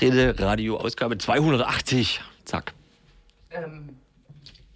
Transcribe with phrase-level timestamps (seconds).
[0.00, 2.20] Linkstrede Radio Ausgabe 280.
[2.44, 2.72] Zack.
[3.50, 3.96] Ähm,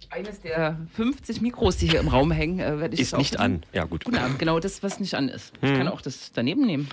[0.09, 3.63] eines der 50 Mikros, die hier im Raum hängen, äh, werde ich Ist nicht an.
[3.71, 4.03] Ja, gut.
[4.03, 5.53] Guten Abend, genau das, was nicht an ist.
[5.61, 6.89] Ich kann auch das daneben nehmen.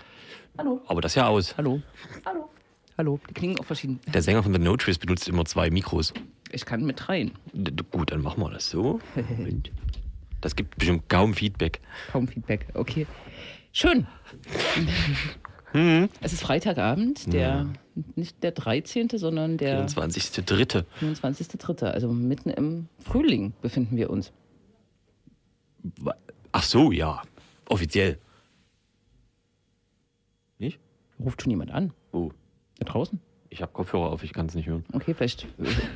[0.56, 0.80] Hallo.
[0.87, 1.56] Aber das ja aus.
[1.56, 1.82] Hallo.
[2.24, 2.48] Hallo.
[2.96, 3.20] Hallo.
[3.28, 3.98] Die klingen auch verschieden.
[4.06, 6.12] Der Sänger von The No Twist benutzt immer zwei Mikros.
[6.52, 7.32] Ich kann mit rein.
[7.52, 9.01] D d- gut, dann machen wir das so.
[9.37, 9.70] Moment.
[10.40, 11.80] Das gibt bestimmt kaum Feedback.
[12.12, 12.66] Kaum Feedback.
[12.74, 13.06] Okay.
[13.73, 14.06] Schön.
[15.73, 17.66] Es ist Freitagabend, der
[18.16, 20.84] nicht der 13., sondern der 24.3.
[21.01, 24.32] 24.3., also mitten im Frühling befinden wir uns.
[26.52, 27.23] Ach so, ja.
[27.68, 28.18] Offiziell.
[30.59, 30.79] Nicht?
[31.18, 31.93] Ruft schon jemand an?
[32.12, 32.30] Oh,
[32.79, 33.21] Da draußen?
[33.52, 34.84] ich habe Kopfhörer auf, ich kann es nicht hören.
[34.93, 35.46] Okay, vielleicht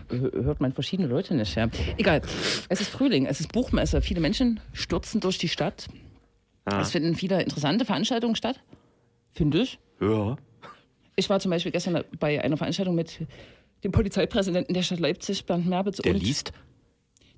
[0.09, 1.55] hört man verschiedene Leute nicht.
[1.55, 1.69] Ja.
[1.97, 2.21] Egal.
[2.69, 4.03] Es ist Frühling, es ist Buchmesse.
[4.03, 5.87] Viele Menschen stürzen durch die Stadt.
[6.65, 6.81] Ah.
[6.81, 8.61] Es finden viele interessante Veranstaltungen statt.
[9.35, 9.79] Finde ich.
[10.01, 10.37] Ja.
[11.17, 13.27] Ich war zum Beispiel gestern bei einer Veranstaltung mit
[13.85, 15.99] dem Polizeipräsidenten der Stadt Leipzig, Bernd Merbitz.
[15.99, 16.53] Der und liest?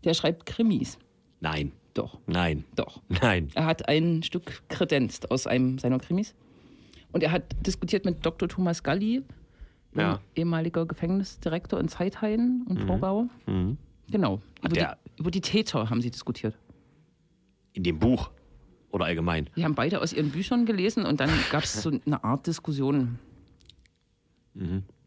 [0.04, 0.98] Der schreibt Krimis.
[1.40, 1.72] Nein.
[1.94, 2.64] Doch, Nein.
[2.74, 3.00] doch.
[3.08, 3.48] Nein.
[3.54, 6.34] Er hat ein Stück kredenzt aus einem seiner Krimis.
[7.12, 8.48] Und er hat diskutiert mit Dr.
[8.50, 9.22] Thomas Galli,
[9.94, 10.20] Ja.
[10.34, 13.28] ehemaliger Gefängnisdirektor in Zeithain und Torgau.
[13.46, 13.78] Mhm.
[14.10, 14.42] Genau.
[14.62, 14.86] Über die,
[15.18, 16.58] über die Täter haben sie diskutiert.
[17.72, 18.30] In dem Buch.
[18.90, 19.48] Oder allgemein.
[19.56, 23.18] Die haben beide aus ihren Büchern gelesen und dann gab es so eine Art Diskussion.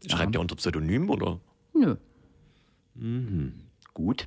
[0.06, 1.40] Schreibt er unter Pseudonym oder?
[1.74, 1.96] Nö.
[3.94, 4.26] Gut.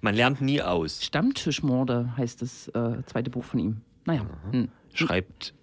[0.00, 1.04] Man lernt nie aus.
[1.04, 3.80] Stammtischmorde heißt das äh, zweite Buch von ihm.
[4.06, 4.68] Naja, hm.
[4.92, 5.54] Schreibt,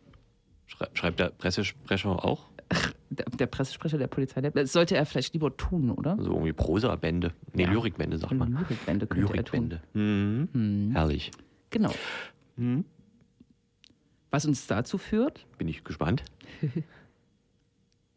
[0.68, 2.48] schrei, schreibt der Pressesprecher auch?
[3.10, 6.18] der, der Pressesprecher der Polizei, der, das sollte er vielleicht lieber tun, oder?
[6.20, 7.34] So irgendwie Prosa-Bände.
[7.54, 7.72] Nee, Ja.
[7.72, 8.52] Lyrikbände, sagt man.
[8.52, 9.70] Lyrikbände könnte er tun.
[9.70, 10.50] Lyrikbände.
[10.54, 10.92] Mhm.
[10.94, 11.32] Herrlich.
[11.70, 11.94] Genau.
[14.32, 16.24] Was uns dazu führt, Bin ich gespannt.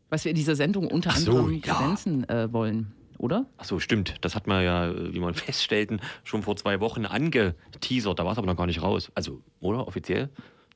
[0.09, 2.45] was wir in dieser Sendung unter Ach so, anderem ja.
[2.45, 3.47] äh, wollen, oder?
[3.59, 4.15] Ach so, stimmt.
[4.21, 8.19] Das hat man ja, äh, wie man feststellten, schon vor zwei Wochen angeteasert.
[8.19, 9.11] Da war es aber noch gar nicht raus.
[9.15, 9.87] Also, oder?
[9.89, 10.31] Offiziell?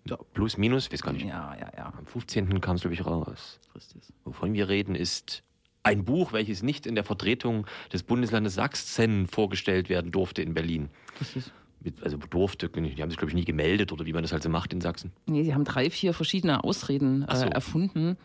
[0.08, 1.26] Ja, plus, minus, weiß gar nicht.
[1.26, 1.92] Ja, ja, ja.
[1.96, 2.60] Am 15.
[2.60, 3.60] kam es, glaube ich, raus.
[3.74, 4.02] Richtig.
[4.24, 5.42] Wovon wir reden, ist
[5.82, 10.88] ein Buch, welches nicht in der Vertretung des Bundeslandes Sachsen vorgestellt werden durfte in Berlin.
[11.20, 11.52] Richtig.
[12.02, 14.48] Also durfte, die haben sich, glaube ich, nie gemeldet oder wie man das halt so
[14.48, 15.12] macht in Sachsen.
[15.26, 17.44] Nee, sie haben drei, vier verschiedene Ausreden so.
[17.44, 18.16] äh, erfunden,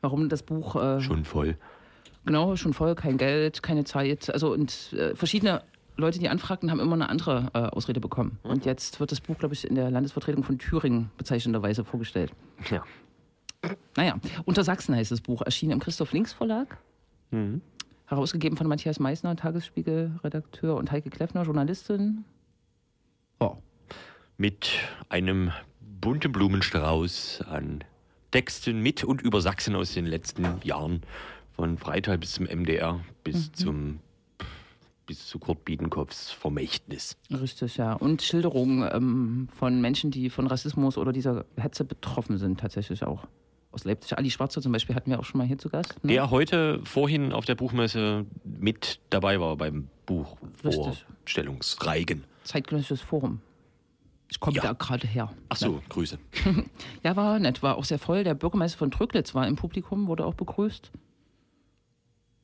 [0.00, 1.56] warum das Buch äh, Schon voll.
[2.24, 4.30] genau schon voll, kein Geld, keine Zeit.
[4.32, 5.62] Also und äh, verschiedene
[5.96, 8.38] Leute, die anfragten, haben immer eine andere äh, Ausrede bekommen.
[8.42, 8.50] Hm.
[8.52, 12.32] Und jetzt wird das Buch, glaube ich, in der Landesvertretung von Thüringen bezeichnenderweise vorgestellt.
[12.70, 12.82] Ja.
[13.96, 14.14] Naja,
[14.46, 16.78] Unter Sachsen heißt das Buch, erschienen im Christoph Links Verlag.
[17.30, 17.60] Mhm.
[18.06, 22.24] Herausgegeben von Matthias Meissner, Tagesspiegel-Redakteur und Heike Kleffner, Journalistin.
[24.40, 24.70] Mit
[25.10, 25.52] einem
[26.00, 27.84] bunten Blumenstrauß an
[28.30, 31.02] Texten mit und über Sachsen aus den letzten Jahren.
[31.56, 34.00] Von Freital bis zum MDR bis zum
[35.04, 37.18] bis zu Kurt Biedenkopfs Vermächtnis.
[37.30, 37.92] Richtig, ja.
[37.92, 43.26] Und Schilderungen ähm, von Menschen, die von Rassismus oder dieser Hetze betroffen sind, tatsächlich auch.
[43.72, 44.16] Aus Leipzig.
[44.16, 46.02] Ali Schwarzer zum Beispiel hatten wir auch schon mal hier zu Gast.
[46.02, 46.14] Ne?
[46.14, 51.04] Der heute vorhin auf der Buchmesse mit dabei war beim Buch Richtig.
[51.24, 52.24] Vorstellungsreigen.
[52.44, 53.42] Zeitgenössisches Forum.
[54.30, 54.62] Ich komme Ja.
[54.62, 55.32] da gerade her.
[55.48, 56.18] Ach so, Grüße.
[57.02, 58.22] Ja, war nett, war auch sehr voll.
[58.24, 60.90] Der Bürgermeister von Tröglitz war im Publikum, wurde auch begrüßt.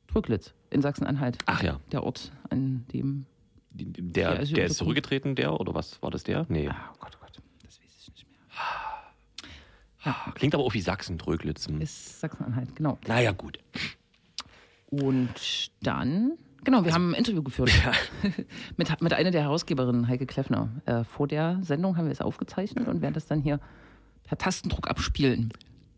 [0.07, 1.37] Tröglitz in Sachsen-Anhalt.
[1.45, 3.25] Ach ja, Der Ort, an dem.
[3.71, 6.45] der, Ja, der ist zurückgetreten, der oder was war das der?
[6.49, 6.67] Nee.
[6.69, 8.25] Ah, oh Gott, oh Gott, das weiß ich nicht
[10.03, 10.15] mehr.
[10.35, 11.67] Klingt aber auch wie Sachsen, Tröglitz.
[11.67, 12.97] Ist Sachsen-Anhalt, genau.
[13.07, 13.59] Naja, gut.
[14.89, 16.33] Und dann,
[16.63, 17.71] genau, wir haben ein Interview geführt
[18.77, 20.69] mit, mit einer der Herausgeberinnen, Heike Kleffner.
[20.85, 23.59] Äh, vor der Sendung haben wir es aufgezeichnet und werden das dann hier
[24.23, 25.51] per Tastendruck abspielen.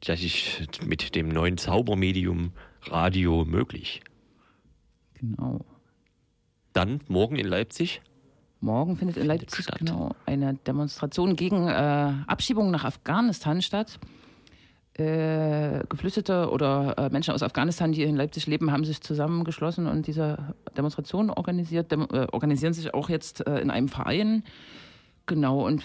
[0.05, 2.53] Das ist mit dem neuen Zaubermedium
[2.83, 4.01] Radio möglich.
[5.15, 5.65] Genau.
[6.73, 8.01] Dann morgen in Leipzig.
[8.61, 9.79] Morgen findet in Leipzig statt.
[9.79, 13.99] genau eine Demonstration gegen äh, Abschiebungen nach Afghanistan statt.
[14.99, 20.07] Äh, Geflüchtete oder äh, Menschen aus Afghanistan, die in Leipzig leben, haben sich zusammengeschlossen und
[20.07, 20.37] diese
[20.75, 21.91] Demonstration organisiert.
[21.91, 24.43] Dem, äh, organisieren sich auch jetzt äh, in einem Verein.
[25.25, 25.83] Genau, und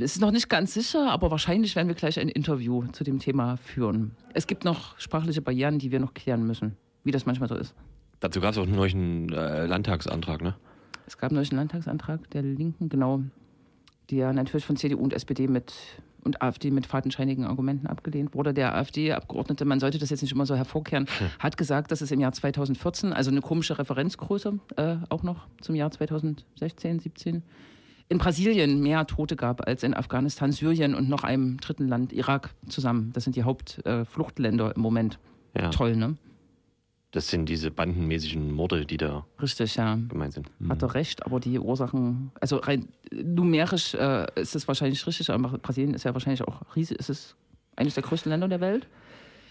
[0.00, 3.18] es ist noch nicht ganz sicher, aber wahrscheinlich werden wir gleich ein Interview zu dem
[3.18, 4.12] Thema führen.
[4.32, 7.74] Es gibt noch sprachliche Barrieren, die wir noch klären müssen, wie das manchmal so ist.
[8.20, 10.54] Dazu gab es auch einen neuen äh, Landtagsantrag, ne?
[11.06, 13.22] Es gab neulich einen Landtagsantrag der Linken, genau,
[14.10, 15.74] der natürlich von CDU und SPD mit
[16.24, 18.54] und AfD mit fadenscheinigen Argumenten abgelehnt wurde.
[18.54, 21.06] Der AfD-Abgeordnete, man sollte das jetzt nicht immer so hervorkehren,
[21.38, 25.74] hat gesagt, dass es im Jahr 2014, also eine komische Referenzgröße äh, auch noch zum
[25.74, 27.42] Jahr 2016, 17,
[28.08, 32.50] in Brasilien mehr Tote gab als in Afghanistan, Syrien und noch einem dritten Land, Irak,
[32.68, 33.12] zusammen.
[33.14, 35.18] Das sind die Hauptfluchtländer äh, im Moment.
[35.56, 35.70] Ja.
[35.70, 36.16] toll, ne?
[37.14, 39.94] Das sind diese bandenmäßigen Morde, die da Richtig, ja.
[40.08, 40.50] gemeint sind.
[40.68, 45.56] Hat er recht, aber die Ursachen, also rein numerisch äh, ist es wahrscheinlich richtig, aber
[45.58, 47.36] Brasilien ist ja wahrscheinlich auch riesig, ist es
[47.76, 48.88] eines der größten Länder der Welt.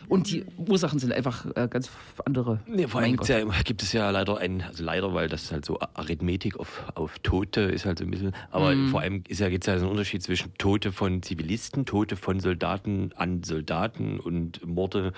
[0.10, 1.90] Und die Ursachen sind einfach äh, ganz
[2.26, 2.60] andere.
[2.68, 5.64] Nee, vor allem gibt's ja, gibt es ja leider ein, also leider, weil das halt
[5.64, 8.90] so Arithmetik auf, auf Tote ist halt so ein bisschen, aber Mhm.
[8.90, 12.18] vor allem ist ja, gibt es ja so einen Unterschied zwischen Tote von Zivilisten, Tote
[12.18, 15.14] von Soldaten an Soldaten und Morde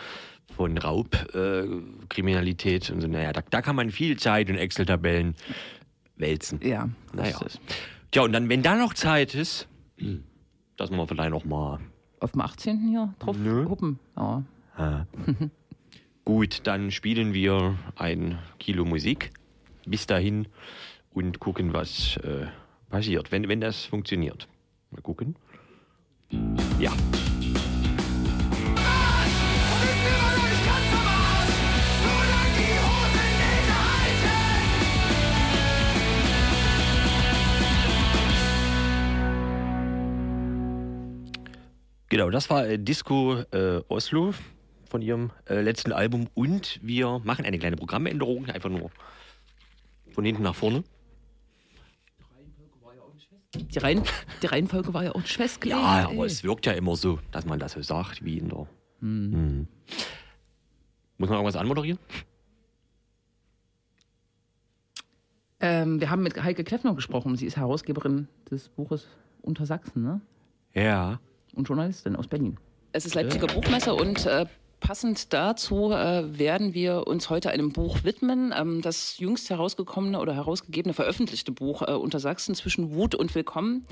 [0.55, 3.07] von Raubkriminalität äh, und so.
[3.07, 5.35] Naja, da, da kann man viel Zeit und Excel-Tabellen
[6.17, 6.59] wälzen.
[6.63, 7.37] Ja, Naja.
[7.37, 7.59] richtig.
[8.11, 10.23] Tja, und dann, wenn da noch Zeit ist, hm,
[10.77, 11.79] dass wir vielleicht noch mal
[12.19, 12.87] Auf dem 18.
[12.89, 13.65] hier drauf Nö.
[13.67, 13.99] huppen.
[14.15, 14.43] Ja.
[16.25, 19.31] Gut, dann spielen wir ein Kilo Musik
[19.85, 20.47] bis dahin
[21.13, 22.47] und gucken, was äh,
[22.89, 24.47] passiert, wenn, wenn das funktioniert.
[24.91, 25.35] Mal gucken.
[26.79, 26.91] Ja.
[42.15, 44.33] Genau, das war äh, Disco äh, Oslo
[44.89, 48.89] von ihrem äh, letzten Album und wir machen eine kleine Programmänderung, einfach nur
[50.13, 50.85] von hinten nach vorne.
[53.53, 54.01] Die, Reihen,
[54.41, 55.77] die Reihenfolge war ja auch nicht festgelegt.
[55.77, 56.15] Ja, ey.
[56.15, 58.65] aber es wirkt ja immer so, dass man das so sagt, wie in der.
[59.01, 59.67] Mhm.
[61.17, 61.99] Muss man irgendwas anmoderieren?
[65.59, 67.35] ähm, wir haben mit Heike Kleffner gesprochen.
[67.35, 69.05] Sie ist Herausgeberin des Buches
[69.41, 70.21] Unter Sachsen ne?
[70.73, 71.19] Ja.
[71.55, 72.57] Und Journalistin aus Berlin.
[72.91, 74.45] Es ist Leipziger Buchmesse und äh,
[74.79, 78.53] passend dazu äh, werden wir uns heute einem Buch widmen.
[78.55, 83.85] Ähm, das jüngst herausgekommene oder herausgegebene veröffentlichte Buch äh, Unter Sachsen zwischen Wut und Willkommen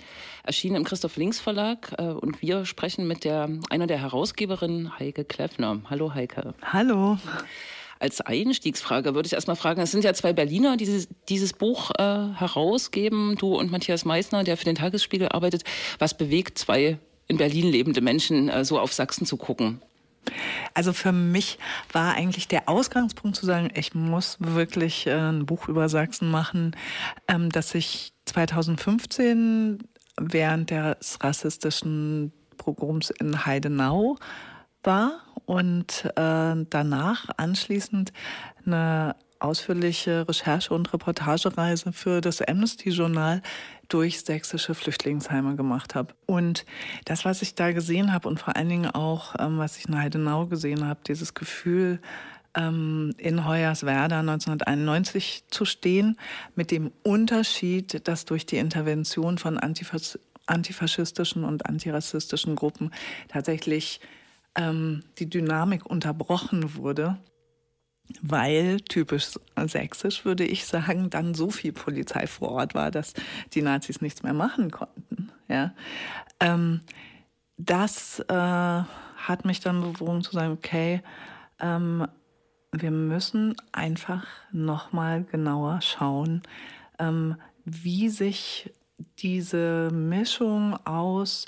[0.43, 1.93] erschienen im Christoph Links Verlag.
[1.97, 5.81] Äh, und wir sprechen mit der, einer der Herausgeberinnen, Heike Kleffner.
[5.89, 6.53] Hallo Heike.
[6.61, 7.17] Hallo.
[7.99, 11.91] Als Einstiegsfrage würde ich erstmal fragen, es sind ja zwei Berliner, die dieses, dieses Buch
[11.97, 15.63] äh, herausgeben, du und Matthias Meissner, der für den Tagesspiegel arbeitet.
[15.99, 19.81] Was bewegt zwei in Berlin lebende Menschen, äh, so auf Sachsen zu gucken?
[20.73, 21.59] Also für mich
[21.91, 26.75] war eigentlich der Ausgangspunkt zu sagen, ich muss wirklich äh, ein Buch über Sachsen machen,
[27.27, 29.79] ähm, dass ich 2015
[30.19, 34.17] während des rassistischen Pogroms in Heidenau
[34.83, 38.13] war und äh, danach anschließend
[38.65, 43.41] eine ausführliche Recherche- und Reportagereise für das Amnesty-Journal
[43.89, 46.13] durch sächsische Flüchtlingsheime gemacht habe.
[46.25, 46.65] Und
[47.05, 49.99] das, was ich da gesehen habe und vor allen Dingen auch, ähm, was ich in
[49.99, 51.99] Heidenau gesehen habe, dieses Gefühl,
[52.55, 56.17] ähm, in Hoyerswerda 1991 zu stehen,
[56.55, 62.91] mit dem Unterschied, dass durch die Intervention von Antifas antifaschistischen und antirassistischen Gruppen
[63.29, 64.01] tatsächlich
[64.55, 67.17] ähm, die Dynamik unterbrochen wurde
[68.21, 73.13] weil typisch sächsisch würde ich sagen, dann so viel Polizei vor Ort war, dass
[73.53, 75.31] die Nazis nichts mehr machen konnten.
[75.47, 75.73] Ja,
[76.39, 76.81] ähm,
[77.57, 81.01] das äh, hat mich dann bewogen zu sagen, okay,
[81.59, 82.07] ähm,
[82.71, 86.41] wir müssen einfach noch mal genauer schauen,
[86.99, 88.71] ähm, wie sich
[89.19, 91.45] diese Mischung aus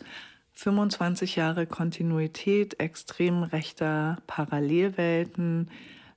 [0.54, 5.70] 25 Jahre Kontinuität extrem rechter Parallelwelten,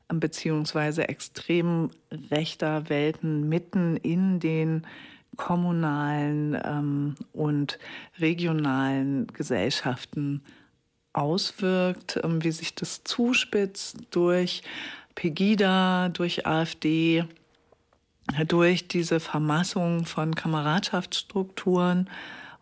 [0.08, 1.90] beziehungsweise extrem
[2.30, 4.86] rechter Welten mitten in den
[5.36, 7.78] kommunalen ähm, und
[8.18, 10.42] regionalen Gesellschaften
[11.12, 14.62] auswirkt, ähm, wie sich das zuspitzt durch
[15.14, 17.24] Pegida, durch AfD,
[18.46, 22.08] durch diese Vermassung von Kameradschaftsstrukturen.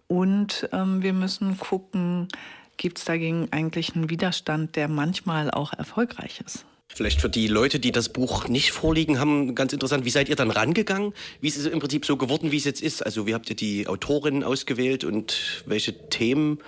[0.07, 2.29] Und ähm, wir müssen gucken,
[2.77, 6.67] gibt es dagegen eigentlich einen Widerstand, der manchmal auch erfolgreich ist.
[6.89, 10.37] Vielleicht für die Leute, die das Buch nicht vorliegen haben, ganz interessant, wie seid ihr
[10.37, 11.13] dann rangegangen?
[11.41, 13.05] Wie ist es im Prinzip so geworden, wie es jetzt ist?
[13.05, 16.59] Also wie habt ihr die Autorin ausgewählt und welche Themen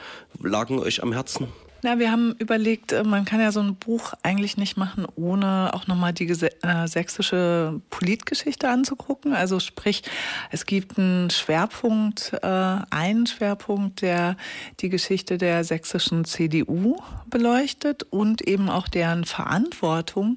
[0.43, 1.49] lagen euch am Herzen?
[1.81, 5.71] Na, wir haben überlegt, äh, man kann ja so ein Buch eigentlich nicht machen, ohne
[5.75, 9.33] auch nochmal die äh, sächsische Politgeschichte anzugucken.
[9.33, 10.03] Also sprich,
[10.51, 12.47] es gibt einen Schwerpunkt, äh,
[12.91, 14.37] einen Schwerpunkt, der
[14.81, 20.35] die Geschichte der sächsischen CDU beleuchtet und eben auch deren Verantwortung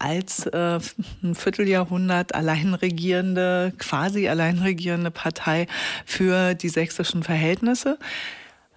[0.00, 0.80] als äh,
[1.22, 5.68] ein Vierteljahrhundert alleinregierende, quasi alleinregierende Partei
[6.04, 7.96] für die sächsischen Verhältnisse.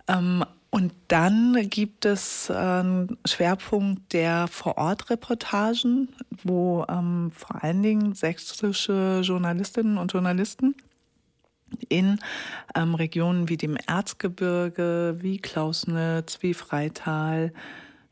[0.08, 6.10] Ähm, und dann gibt es einen Schwerpunkt der Vorortreportagen,
[6.44, 10.74] wo ähm, vor allen Dingen sächsische Journalistinnen und Journalisten
[11.90, 12.18] in
[12.74, 17.54] ähm, Regionen wie dem Erzgebirge, wie Klausnitz, wie Freital,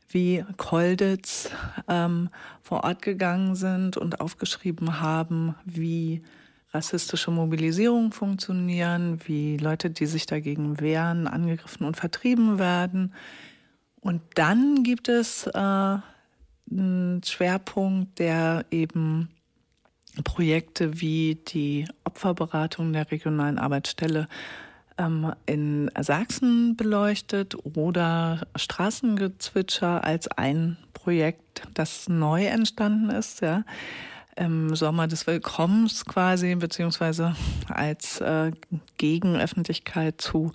[0.08, 1.50] wie Kolditz
[1.88, 2.28] ähm,
[2.62, 6.22] vor Ort gegangen sind und aufgeschrieben haben, wie
[6.72, 13.14] rassistische Mobilisierungen funktionieren, wie Leute, die sich dagegen wehren, angegriffen und vertrieben werden.
[14.00, 19.28] Und dann gibt es äh, einen Schwerpunkt, der eben
[20.24, 24.28] Projekte wie die Opferberatung der regionalen Arbeitsstelle
[24.98, 33.64] ähm, in Sachsen beleuchtet oder Straßengezwitscher als ein Projekt, das neu entstanden ist, ja.
[34.36, 37.36] Im Sommer des Willkommens quasi, beziehungsweise
[37.68, 38.52] als äh,
[38.96, 40.52] Gegenöffentlichkeit zu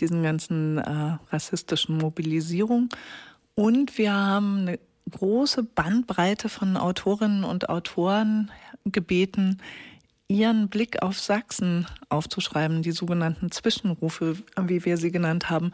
[0.00, 2.90] diesen ganzen äh, rassistischen Mobilisierungen.
[3.54, 4.78] Und wir haben eine
[5.10, 8.50] große Bandbreite von Autorinnen und Autoren
[8.84, 9.58] gebeten,
[10.28, 15.72] ihren Blick auf Sachsen aufzuschreiben, die sogenannten Zwischenrufe, wie wir sie genannt haben.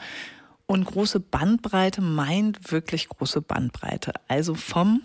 [0.67, 4.13] Und große Bandbreite meint wirklich große Bandbreite.
[4.29, 5.03] Also vom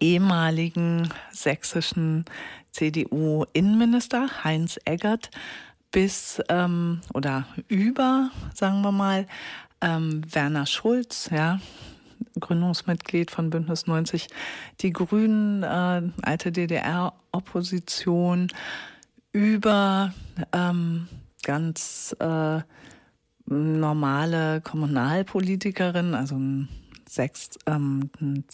[0.00, 2.24] ehemaligen sächsischen
[2.72, 5.30] CDU-Innenminister Heinz Eggert
[5.92, 9.26] bis ähm, oder über, sagen wir mal,
[9.80, 11.60] ähm, Werner Schulz, ja,
[12.38, 14.28] Gründungsmitglied von Bündnis 90
[14.80, 18.48] Die Grünen, äh, alte DDR-Opposition,
[19.32, 20.14] über
[20.52, 21.08] ähm,
[21.42, 22.60] ganz äh,
[23.46, 26.68] normale Kommunalpolitikerin, also ein,
[27.08, 28.44] Sechs, ähm, ein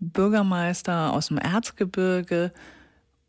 [0.00, 2.52] CDU-Bürgermeister aus dem Erzgebirge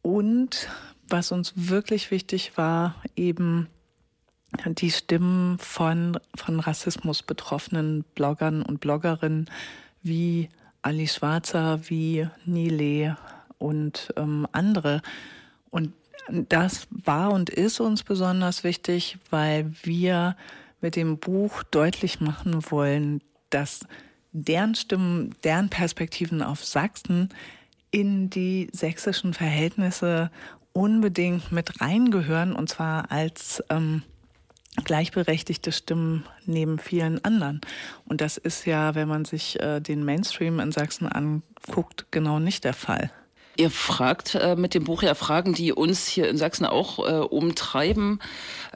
[0.02, 0.70] und
[1.08, 3.68] was uns wirklich wichtig war, eben
[4.66, 9.50] die Stimmen von, von Rassismus betroffenen Bloggern und Bloggerinnen
[10.02, 10.50] wie
[10.82, 13.18] Ali Schwarzer, wie Nile
[13.60, 15.02] und ähm, andere.
[15.70, 15.94] Und
[16.30, 20.36] das war und ist uns besonders wichtig, weil wir
[20.82, 23.86] mit dem Buch deutlich machen wollen, dass
[24.32, 27.30] deren Stimmen, deren Perspektiven auf Sachsen
[27.92, 30.32] in die sächsischen Verhältnisse
[30.74, 34.04] unbedingt mit reingehören, und zwar als ähm,
[34.84, 37.60] gleichberechtigte Stimmen neben vielen anderen.
[38.06, 42.64] Und das ist ja, wenn man sich äh, den Mainstream in Sachsen anguckt, genau nicht
[42.64, 43.12] der Fall.
[43.62, 47.20] Ihr fragt äh, mit dem Buch ja Fragen, die uns hier in Sachsen auch äh,
[47.20, 48.20] umtreiben.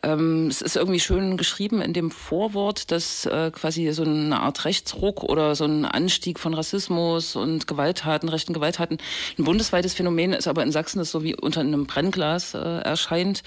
[0.03, 4.63] Ähm, es ist irgendwie schön geschrieben in dem Vorwort, dass äh, quasi so eine Art
[4.63, 8.99] Rechtsruck oder so ein Anstieg von Rassismus und Gewalttaten, rechten Gewalttaten
[9.39, 13.41] ein bundesweites Phänomen ist, aber in Sachsen das so wie unter einem Brennglas äh, erscheint.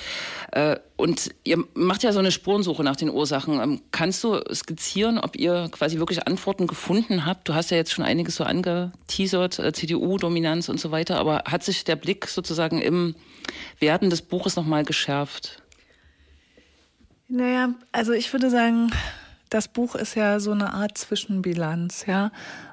[0.99, 3.61] Und ihr macht ja so eine Spurensuche nach den Ursachen.
[3.61, 7.49] Ähm, kannst du skizzieren, ob ihr quasi wirklich Antworten gefunden habt?
[7.49, 11.63] Du hast ja jetzt schon einiges so angeteasert, äh, CDU-Dominanz und so weiter, aber hat
[11.63, 13.15] sich der Blick sozusagen im
[13.79, 15.63] Werden des Buches nochmal geschärft?
[17.29, 18.91] Naja, also ich würde sagen,
[19.51, 22.31] das Buch ist ja so eine Art Zwischenbilanz, ja.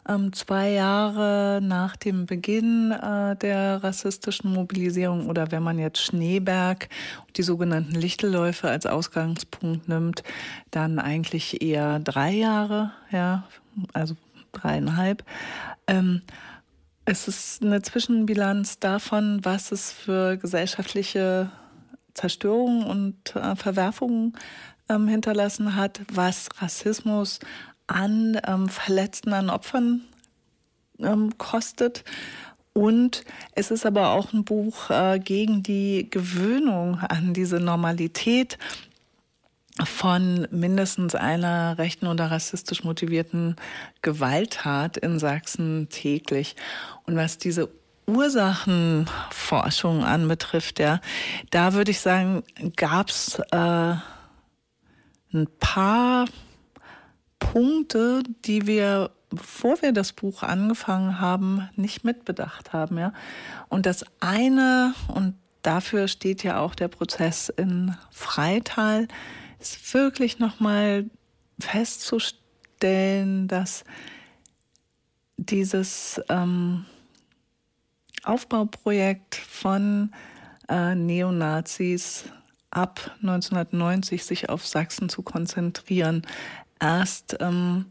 [0.08, 6.90] Ähm, zwei Jahre nach dem Beginn äh, der rassistischen Mobilisierung oder wenn man jetzt Schneeberg,
[7.38, 10.24] die sogenannten Lichtelläufe als Ausgangspunkt nimmt,
[10.72, 13.44] dann eigentlich eher drei Jahre, ja,
[13.94, 14.16] also
[14.52, 15.24] dreieinhalb.
[15.88, 16.22] Ähm,
[17.06, 21.52] es ist eine Zwischenbilanz davon, was es für gesellschaftliche
[22.16, 24.36] Zerstörungen und äh, Verwerfungen
[24.90, 27.40] ähm, hinterlassen hat, was Rassismus
[27.88, 30.02] an ähm, Verletzten, an Opfern
[31.00, 32.04] ähm, kostet.
[32.74, 33.24] Und
[33.54, 38.58] es ist aber auch ein Buch äh, gegen die Gewöhnung an diese Normalität
[39.84, 43.56] von mindestens einer rechten oder rassistisch motivierten
[44.02, 46.56] Gewalttat in Sachsen täglich.
[47.04, 47.70] Und was diese
[48.08, 51.02] Ursachenforschung anbetrifft, ja,
[51.52, 52.44] da würde ich sagen,
[52.76, 53.96] gab es äh,
[55.36, 56.26] ein paar
[57.40, 62.98] Punkte, die wir, bevor wir das Buch angefangen haben, nicht mitbedacht haben.
[62.98, 63.14] Ja?
[63.70, 69.08] Und das eine, und dafür steht ja auch der Prozess in Freital,
[69.60, 71.06] ist wirklich nochmal
[71.60, 73.84] festzustellen, dass
[75.38, 76.86] dieses ähm,
[78.24, 80.12] Aufbauprojekt von
[80.70, 82.26] äh, Neonazis
[82.76, 86.24] ab 1990 sich auf Sachsen zu konzentrieren.
[86.80, 87.86] Erst ähm,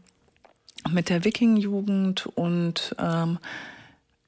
[0.89, 3.39] mit der Wiking-Jugend und ähm,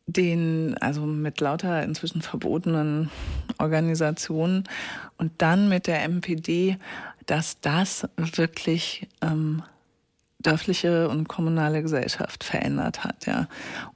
[0.07, 3.11] den, also mit lauter inzwischen verbotenen
[3.59, 4.63] Organisationen
[5.17, 6.77] und dann mit der MPD,
[7.25, 9.61] dass das wirklich ähm,
[10.47, 13.47] dörfliche und kommunale Gesellschaft verändert hat, ja.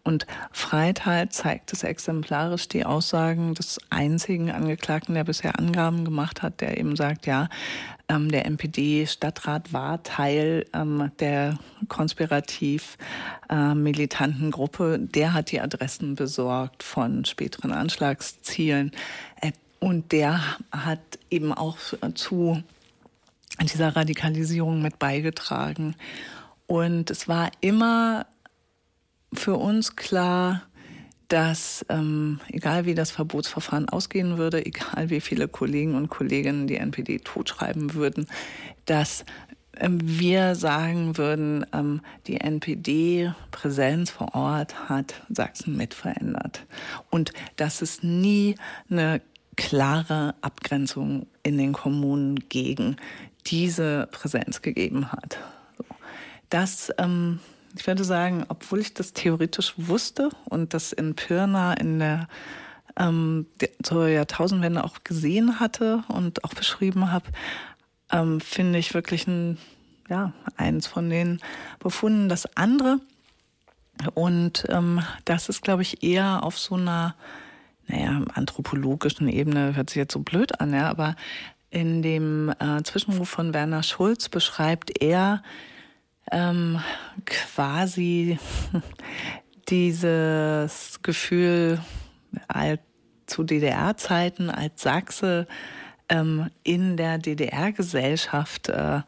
[0.03, 6.60] Und Freital zeigt es exemplarisch die Aussagen des einzigen Angeklagten, der bisher Angaben gemacht hat,
[6.60, 7.48] der eben sagt, ja,
[8.10, 12.98] ähm, der NPD-Stadtrat war Teil ähm, der konspirativ
[13.50, 15.00] äh, militanten Gruppe.
[15.00, 18.91] Der hat die Adressen besorgt von späteren Anschlagszielen.
[19.39, 20.41] Äh, und der
[20.72, 21.77] hat eben auch
[22.13, 22.62] zu
[23.63, 25.96] dieser Radikalisierung mit beigetragen.
[26.72, 28.28] Und es war immer
[29.34, 30.62] für uns klar,
[31.28, 36.78] dass ähm, egal wie das Verbotsverfahren ausgehen würde, egal wie viele Kollegen und Kolleginnen die
[36.78, 38.25] NPD totschreiben würden,
[38.86, 39.25] dass
[39.75, 46.66] ähm, wir sagen würden, ähm, die NPD-Präsenz vor Ort hat Sachsen mitverändert.
[47.10, 48.56] Und dass es nie
[48.90, 49.22] eine
[49.58, 52.96] klare Abgrenzung in den Kommunen gegen
[53.46, 55.38] diese Präsenz gegeben hat.
[56.51, 57.39] Das, ähm,
[57.75, 62.27] ich würde sagen, obwohl ich das theoretisch wusste und das in Pirna in der
[62.98, 63.48] ähm,
[63.81, 67.29] zur Jahrtausendwende auch gesehen hatte und auch beschrieben habe,
[68.12, 69.58] ähm, finde ich wirklich ein,
[70.10, 71.39] ja, eins von den
[71.79, 72.27] Befunden.
[72.27, 73.00] Das andere,
[74.13, 77.15] und ähm, das ist, glaube ich, eher auf so einer,
[77.88, 81.15] naja, anthropologischen Ebene, hört sich jetzt so blöd an, ja, aber
[81.70, 85.41] in dem äh, Zwischenruf von Werner Schulz beschreibt er
[86.32, 86.80] ähm,
[87.25, 88.38] quasi
[89.70, 91.80] dieses Gefühl
[93.25, 95.48] zu DDR-Zeiten als Sachse
[96.10, 99.01] ähm, in der DDR-Gesellschaft äh,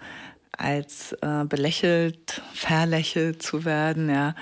[0.57, 4.35] als äh, belächelt, verlächelt zu werden, ja.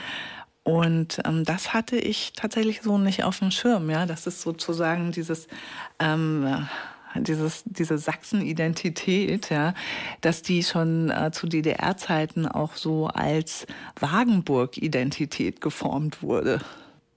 [0.63, 4.05] Und ähm, das hatte ich tatsächlich so nicht auf dem Schirm, ja.
[4.05, 5.47] Das ist sozusagen dieses
[5.99, 6.67] ähm,
[7.15, 9.73] dieses, diese Sachsen-Identität, ja,
[10.21, 13.65] dass die schon äh, zu DDR-Zeiten auch so als
[13.99, 16.61] Wagenburg-Identität geformt wurde.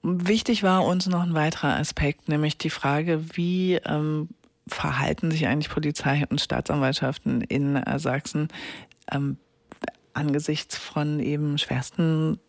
[0.03, 4.29] Wichtig war uns noch ein weiterer Aspekt, nämlich die Frage, wie ähm,
[4.67, 8.49] verhalten sich eigentlich Polizei und Staatsanwaltschaften in äh, Sachsen
[9.11, 9.37] ähm,
[10.13, 12.39] angesichts von eben schwersten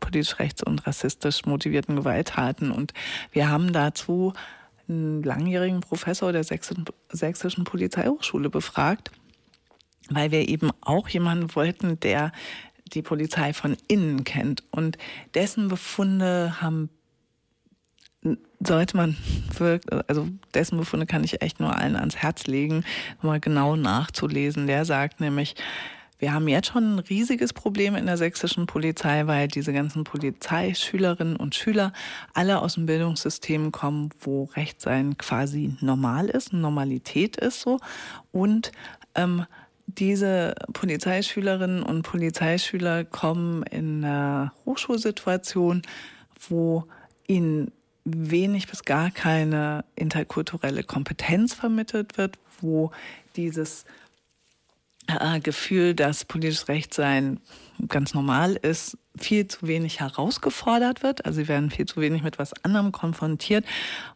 [0.00, 2.70] politisch rechts und rassistisch motivierten Gewalttaten.
[2.70, 2.92] Und
[3.32, 4.34] wir haben dazu
[4.88, 9.10] einen langjährigen Professor der Sächsischen Polizeihochschule befragt,
[10.10, 12.32] weil wir eben auch jemanden wollten, der
[12.92, 14.62] die Polizei von innen kennt.
[14.70, 14.98] Und
[15.34, 16.90] dessen Befunde haben
[18.60, 19.16] sollte man
[19.58, 22.84] wirklich, also dessen Befunde kann ich echt nur allen ans Herz legen,
[23.22, 24.66] mal genau nachzulesen.
[24.66, 25.54] Der sagt nämlich,
[26.18, 31.36] wir haben jetzt schon ein riesiges Problem in der sächsischen Polizei, weil diese ganzen Polizeischülerinnen
[31.36, 31.92] und Schüler
[32.32, 37.78] alle aus dem Bildungssystem kommen, wo Rechtsein quasi normal ist, Normalität ist so.
[38.32, 38.72] Und
[39.14, 39.44] ähm,
[39.86, 45.82] diese Polizeischülerinnen und Polizeischüler kommen in einer Hochschulsituation,
[46.48, 46.84] wo
[47.26, 47.70] ihnen
[48.04, 52.92] wenig bis gar keine interkulturelle Kompetenz vermittelt wird, wo
[53.36, 53.84] dieses
[55.06, 57.40] äh, Gefühl, dass politisches Rechtsein
[57.88, 61.24] ganz normal ist, viel zu wenig herausgefordert wird.
[61.24, 63.64] Also sie werden viel zu wenig mit was anderem konfrontiert.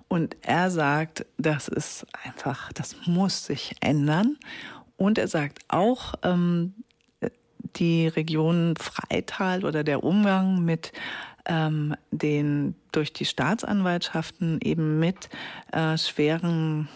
[0.09, 4.37] Und er sagt, das ist einfach, das muss sich ändern.
[4.97, 6.75] Und er sagt auch, ähm,
[7.77, 10.93] die Region Freital oder der Umgang mit
[11.47, 15.29] ähm, den durch die Staatsanwaltschaften eben mit
[15.73, 16.89] äh, schweren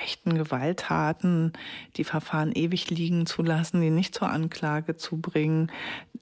[0.00, 1.52] rechten Gewalttaten,
[1.96, 5.70] die Verfahren ewig liegen zu lassen, die nicht zur Anklage zu bringen,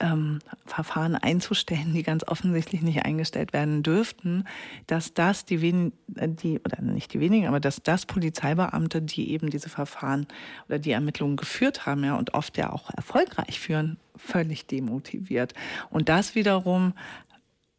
[0.01, 4.45] ähm, Verfahren einzustellen, die ganz offensichtlich nicht eingestellt werden dürften,
[4.87, 9.31] dass das die wenigen, äh, die, oder nicht die wenigen, aber dass das Polizeibeamte, die
[9.31, 10.27] eben diese Verfahren
[10.69, 15.55] oder die Ermittlungen geführt haben, ja, und oft ja auch erfolgreich führen, völlig demotiviert.
[15.91, 16.95] Und das wiederum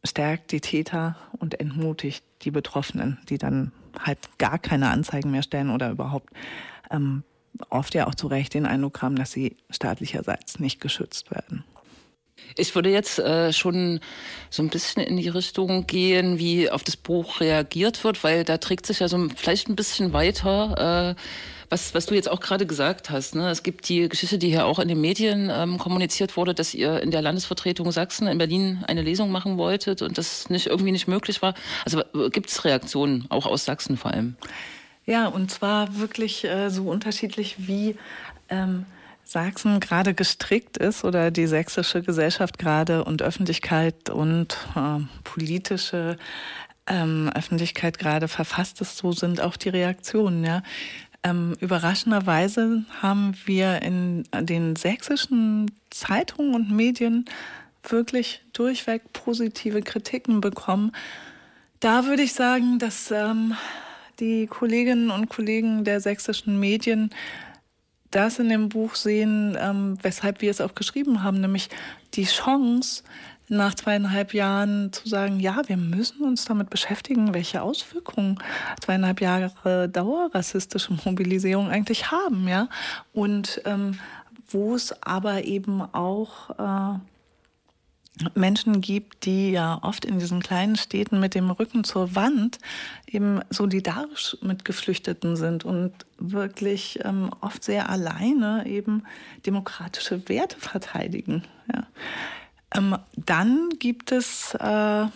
[0.04, 5.70] stärkt die Täter und entmutigt die Betroffenen, die dann halt gar keine Anzeigen mehr stellen
[5.70, 6.30] oder überhaupt
[6.90, 7.24] ähm,
[7.70, 11.64] oft ja auch zu Recht den Eindruck haben, dass sie staatlicherseits nicht geschützt werden.
[12.56, 14.00] Ich würde jetzt äh, schon
[14.50, 18.58] so ein bisschen in die Richtung gehen, wie auf das Buch reagiert wird, weil da
[18.58, 21.14] trägt sich ja so vielleicht ein bisschen weiter.
[21.16, 21.22] Äh,
[21.72, 23.48] was, was du jetzt auch gerade gesagt hast, ne?
[23.48, 27.00] es gibt die Geschichte, die hier auch in den Medien ähm, kommuniziert wurde, dass ihr
[27.00, 31.08] in der Landesvertretung Sachsen in Berlin eine Lesung machen wolltet und das nicht irgendwie nicht
[31.08, 31.54] möglich war.
[31.86, 34.36] Also gibt es Reaktionen, auch aus Sachsen vor allem?
[35.06, 37.96] Ja, und zwar wirklich äh, so unterschiedlich wie
[38.50, 38.84] ähm,
[39.24, 46.18] Sachsen gerade gestrickt ist oder die sächsische Gesellschaft gerade und Öffentlichkeit und äh, politische
[46.86, 50.44] ähm, Öffentlichkeit gerade verfasst ist, so sind auch die Reaktionen.
[50.44, 50.62] Ja.
[51.24, 57.26] Ähm, überraschenderweise haben wir in den sächsischen Zeitungen und Medien
[57.88, 60.92] wirklich durchweg positive Kritiken bekommen.
[61.80, 63.54] Da würde ich sagen, dass ähm,
[64.20, 67.10] die Kolleginnen und Kollegen der sächsischen Medien
[68.10, 71.70] das in dem Buch sehen, ähm, weshalb wir es auch geschrieben haben, nämlich
[72.14, 73.02] die Chance,
[73.52, 78.38] nach zweieinhalb Jahren zu sagen, ja, wir müssen uns damit beschäftigen, welche Auswirkungen
[78.80, 82.68] zweieinhalb Jahre dauerrassistische Mobilisierung eigentlich haben, ja.
[83.12, 83.98] Und ähm,
[84.48, 86.98] wo es aber eben auch äh,
[88.34, 92.58] Menschen gibt, die ja oft in diesen kleinen Städten mit dem Rücken zur Wand
[93.06, 99.04] eben solidarisch mit Geflüchteten sind und wirklich ähm, oft sehr alleine eben
[99.46, 101.44] demokratische Werte verteidigen.
[101.72, 101.86] Ja.
[102.74, 105.06] Ähm, dann gibt es äh,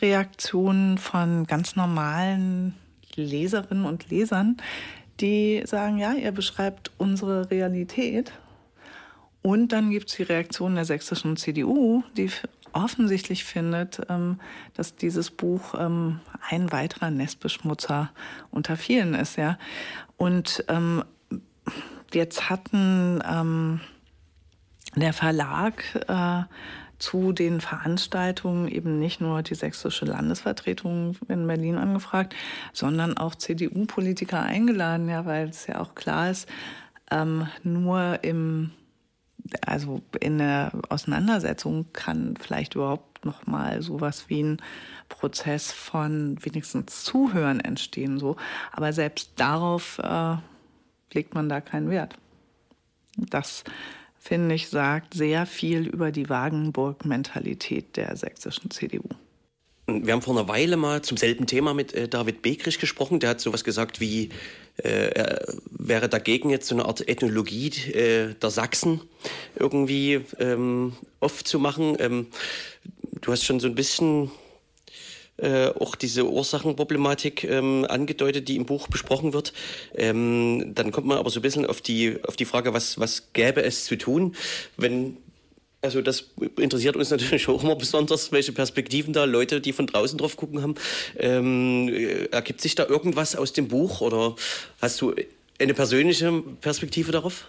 [0.00, 2.74] Reaktionen von ganz normalen
[3.14, 4.56] Leserinnen und Lesern,
[5.20, 8.32] die sagen, ja, ihr beschreibt unsere Realität
[9.42, 12.30] und dann gibt es die Reaktion der sächsischen CDU, die
[12.72, 14.40] offensichtlich findet, ähm,
[14.74, 18.10] dass dieses Buch ähm, ein weiterer Nestbeschmutzer
[18.50, 19.58] unter vielen ist, ja.
[20.16, 21.04] Und ähm,
[22.12, 23.20] jetzt hatten
[24.96, 26.42] der Verlag äh,
[26.98, 32.34] zu den Veranstaltungen eben nicht nur die sächsische Landesvertretung in Berlin angefragt,
[32.72, 36.48] sondern auch CDU-Politiker eingeladen, ja, weil es ja auch klar ist,
[37.10, 38.70] ähm, nur im
[39.60, 44.62] also in der Auseinandersetzung kann vielleicht überhaupt noch mal sowas wie ein
[45.08, 48.36] Prozess von wenigstens Zuhören entstehen, so.
[48.72, 50.36] Aber selbst darauf äh,
[51.12, 52.16] legt man da keinen Wert.
[53.16, 53.64] Das
[54.24, 59.02] finde ich sagt sehr viel über die Wagenburg-Mentalität der sächsischen CDU.
[59.86, 63.20] Wir haben vor einer Weile mal zum selben Thema mit äh, David Bekrich gesprochen.
[63.20, 64.30] Der hat sowas gesagt wie,
[64.78, 69.02] äh, er wäre dagegen jetzt so eine Art Ethnologie äh, der Sachsen
[69.56, 71.98] irgendwie ähm, oft zu machen.
[72.00, 72.28] Ähm,
[73.20, 74.30] du hast schon so ein bisschen
[75.36, 79.52] äh, auch diese Ursachenproblematik ähm, angedeutet, die im Buch besprochen wird.
[79.94, 83.32] Ähm, dann kommt man aber so ein bisschen auf die, auf die Frage, was, was
[83.32, 84.36] gäbe es zu tun,
[84.76, 85.16] wenn
[85.82, 90.16] also das interessiert uns natürlich auch immer besonders, welche Perspektiven da Leute, die von draußen
[90.16, 90.76] drauf gucken haben.
[91.18, 91.88] Ähm,
[92.30, 94.34] ergibt sich da irgendwas aus dem Buch oder
[94.80, 95.14] hast du
[95.58, 97.46] eine persönliche Perspektive darauf?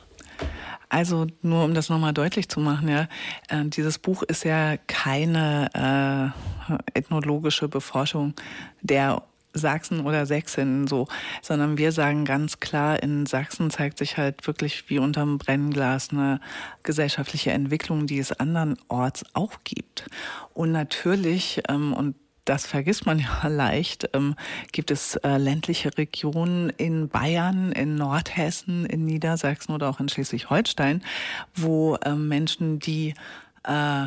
[0.90, 3.08] Also nur um das nochmal deutlich zu machen, ja,
[3.50, 6.34] äh, dieses Buch ist ja keine
[6.68, 8.34] äh, ethnologische Beforschung
[8.82, 9.22] der
[9.56, 11.08] Sachsen oder Sächsinnen so,
[11.42, 16.40] sondern wir sagen ganz klar, in Sachsen zeigt sich halt wirklich wie unterm Brennglas eine
[16.84, 20.08] gesellschaftliche Entwicklung, die es andernorts auch gibt.
[20.54, 22.16] Und natürlich, ähm, und
[22.46, 24.36] das vergisst man ja leicht, ähm,
[24.72, 31.04] gibt es äh, ländliche Regionen in Bayern, in Nordhessen, in Niedersachsen oder auch in Schleswig-Holstein,
[31.56, 33.14] wo äh, Menschen, die
[33.64, 34.06] äh,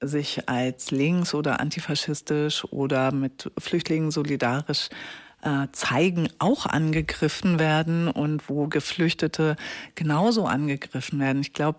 [0.00, 4.90] sich als links oder antifaschistisch oder mit Flüchtlingen solidarisch
[5.42, 9.56] äh, zeigen, auch angegriffen werden und wo Geflüchtete
[9.94, 11.40] genauso angegriffen werden.
[11.40, 11.78] Ich glaube,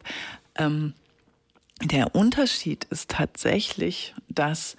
[0.55, 0.93] ähm,
[1.81, 4.75] der Unterschied ist tatsächlich, dass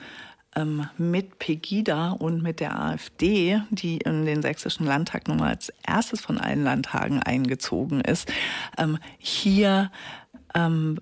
[0.99, 6.21] mit Pegida und mit der AfD, die in den sächsischen Landtag nun mal als erstes
[6.21, 8.31] von allen Landtagen eingezogen ist,
[8.77, 9.93] ähm, hier
[10.55, 10.99] ähm,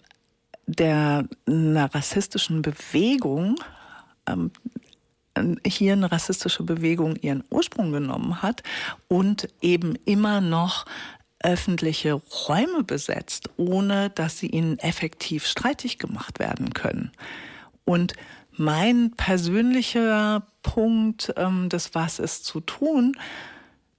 [0.66, 3.56] der einer rassistischen Bewegung
[4.26, 4.50] ähm,
[5.64, 8.62] hier eine rassistische Bewegung ihren Ursprung genommen hat
[9.06, 10.84] und eben immer noch
[11.40, 17.12] öffentliche Räume besetzt, ohne dass sie ihnen effektiv streitig gemacht werden können.
[17.84, 18.14] Und
[18.58, 23.16] mein persönlicher Punkt ähm, des Was ist zu tun,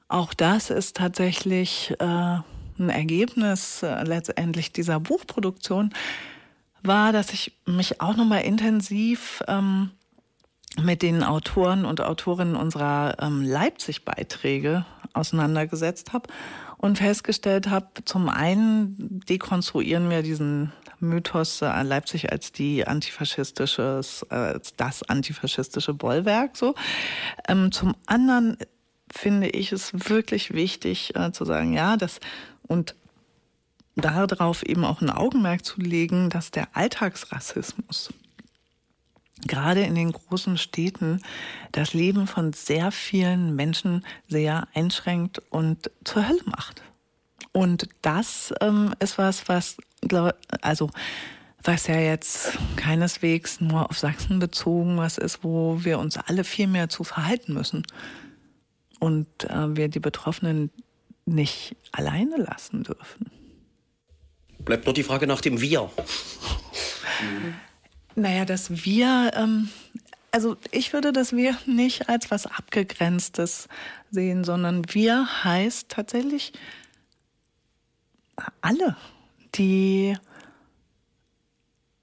[0.08, 5.94] auch das ist tatsächlich äh, ein Ergebnis äh, letztendlich dieser Buchproduktion,
[6.82, 9.92] war, dass ich mich auch nochmal intensiv ähm,
[10.82, 16.30] mit den Autoren und Autorinnen unserer ähm, Leipzig-Beiträge auseinandergesetzt habe
[16.78, 24.36] und festgestellt habe, zum einen dekonstruieren wir diesen Mythos äh, Leipzig als die antifaschistisches, äh,
[24.36, 26.76] als das antifaschistische Bollwerk so.
[27.48, 28.58] Ähm, zum anderen
[29.12, 32.20] finde ich es wirklich wichtig äh, zu sagen, ja, das
[32.64, 32.96] und
[33.96, 38.14] darauf eben auch ein Augenmerk zu legen, dass der Alltagsrassismus
[39.48, 41.22] gerade in den großen Städten
[41.72, 46.82] das Leben von sehr vielen Menschen sehr einschränkt und zur Hölle macht.
[47.52, 49.78] Und das ähm, ist was, was,
[50.62, 50.90] also,
[51.64, 56.68] was ja jetzt keineswegs nur auf Sachsen bezogen was ist, wo wir uns alle viel
[56.68, 57.86] mehr zu verhalten müssen.
[59.00, 60.72] Und äh, wir die Betroffenen
[61.26, 63.32] nicht alleine lassen dürfen.
[64.60, 65.90] Bleibt nur die Frage nach dem Wir.
[68.16, 69.70] Naja, das Wir, ähm,
[70.32, 73.68] also ich würde das Wir nicht als was Abgegrenztes
[74.12, 76.54] sehen, sondern Wir heißt tatsächlich
[78.62, 78.96] alle,
[79.56, 80.18] die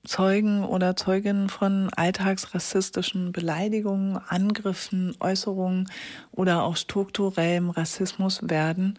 [0.04, 5.90] Zeugen oder Zeuginnen von alltagsrassistischen Beleidigungen, Angriffen, Äußerungen
[6.32, 8.98] oder auch strukturellem Rassismus werden,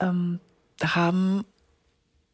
[0.00, 0.40] ähm,
[0.82, 1.44] haben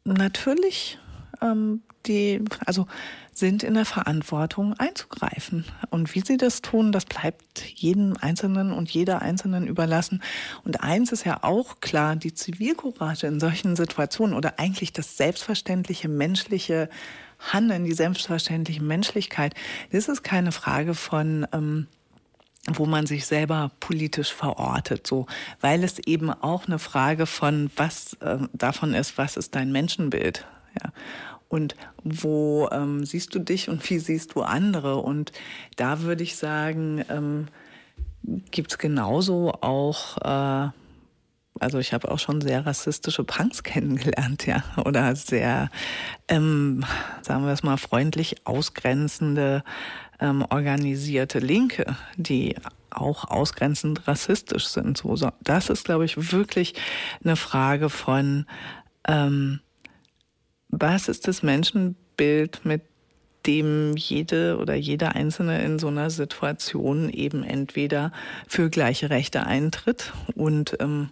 [0.04, 0.98] natürlich
[1.40, 2.86] ähm, die, also
[3.32, 5.64] sind in der Verantwortung einzugreifen.
[5.90, 10.22] Und wie sie das tun, das bleibt jedem Einzelnen und jeder Einzelnen überlassen.
[10.64, 16.08] Und eins ist ja auch klar, die Zivilcourage in solchen Situationen oder eigentlich das selbstverständliche
[16.08, 16.88] menschliche
[17.38, 19.54] Handeln, die selbstverständliche Menschlichkeit,
[19.90, 21.86] das ist keine Frage von, ähm,
[22.66, 25.26] wo man sich selber politisch verortet, so,
[25.60, 30.46] weil es eben auch eine Frage von was äh, davon ist, was ist dein Menschenbild,
[30.82, 30.92] ja.
[31.50, 34.96] Und wo ähm, siehst du dich und wie siehst du andere?
[34.96, 35.32] Und
[35.76, 37.48] da würde ich sagen, ähm,
[38.50, 40.70] gibt es genauso auch äh,
[41.60, 45.70] also ich habe auch schon sehr rassistische Punks kennengelernt, ja, oder sehr,
[46.28, 46.84] ähm,
[47.22, 49.62] sagen wir es mal, freundlich ausgrenzende,
[50.20, 52.56] ähm, organisierte Linke, die
[52.90, 54.98] auch ausgrenzend rassistisch sind.
[54.98, 56.74] So, das ist, glaube ich, wirklich
[57.22, 58.46] eine Frage von,
[59.06, 59.60] ähm,
[60.70, 62.82] was ist das Menschenbild, mit
[63.46, 68.12] dem jede oder jeder Einzelne in so einer Situation eben entweder
[68.46, 71.08] für gleiche Rechte eintritt und ähm,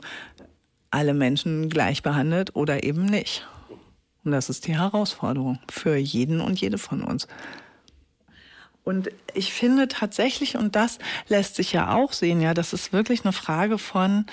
[0.91, 3.47] alle Menschen gleich behandelt oder eben nicht.
[4.25, 7.29] Und das ist die Herausforderung für jeden und jede von uns.
[8.85, 13.25] Und ich finde tatsächlich, und das lässt sich ja auch sehen, ja, das ist wirklich
[13.25, 14.25] eine Frage von,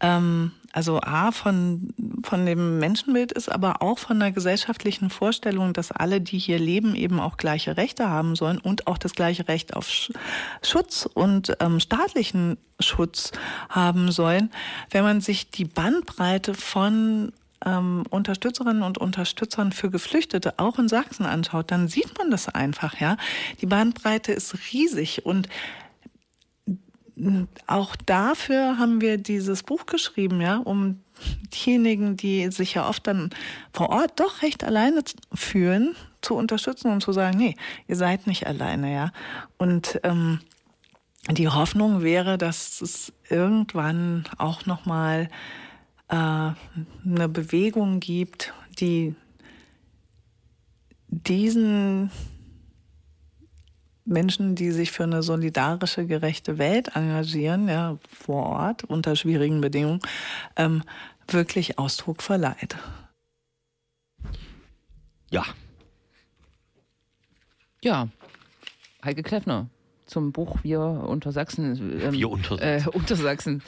[0.00, 5.92] ähm, also A, von, von dem Menschenbild ist, aber auch von der gesellschaftlichen Vorstellung, dass
[5.92, 9.76] alle, die hier leben, eben auch gleiche Rechte haben sollen und auch das gleiche Recht
[9.76, 9.88] auf
[10.62, 13.30] Schutz und ähm, staatlichen Schutz
[13.68, 14.50] haben sollen.
[14.90, 17.32] Wenn man sich die Bandbreite von
[17.64, 23.00] ähm, Unterstützerinnen und Unterstützern für Geflüchtete auch in Sachsen anschaut, dann sieht man das einfach,
[23.00, 23.16] ja.
[23.60, 25.48] Die Bandbreite ist riesig und
[27.66, 31.00] auch dafür haben wir dieses Buch geschrieben, ja, um
[31.54, 33.30] diejenigen, die sich ja oft dann
[33.72, 38.46] vor Ort doch recht alleine fühlen, zu unterstützen und zu sagen, nee, ihr seid nicht
[38.46, 39.12] alleine, ja.
[39.58, 40.40] Und ähm,
[41.30, 45.28] die Hoffnung wäre, dass es irgendwann auch noch mal
[46.08, 49.14] äh, eine Bewegung gibt, die
[51.08, 52.10] diesen
[54.04, 60.00] Menschen, die sich für eine solidarische, gerechte Welt engagieren, ja, vor Ort unter schwierigen Bedingungen,
[60.56, 60.82] ähm,
[61.28, 62.76] wirklich Ausdruck verleiht.
[65.30, 65.44] Ja.
[67.82, 68.08] Ja,
[69.04, 69.68] Heike Kleffner
[70.06, 72.00] zum Buch Wir unter Sachsen.
[72.00, 72.92] Ähm, wir unter Sachsen.
[72.92, 73.62] Äh, unter Sachsen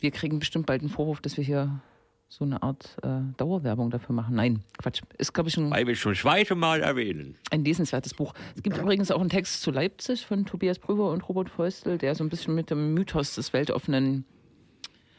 [0.00, 1.80] wir kriegen bestimmt bald einen Vorwurf, dass wir hier
[2.28, 4.36] so eine Art äh, Dauerwerbung dafür machen.
[4.36, 5.02] Nein, Quatsch.
[5.16, 5.70] Ist, glaube ich, schon.
[5.70, 7.36] Weil wir schon zweite Mal erwähnen.
[7.50, 8.34] Ein lesenswertes Buch.
[8.54, 12.14] Es gibt übrigens auch einen Text zu Leipzig von Tobias Prüfer und Robert Feustel, der
[12.14, 14.24] so ein bisschen mit dem Mythos des weltoffenen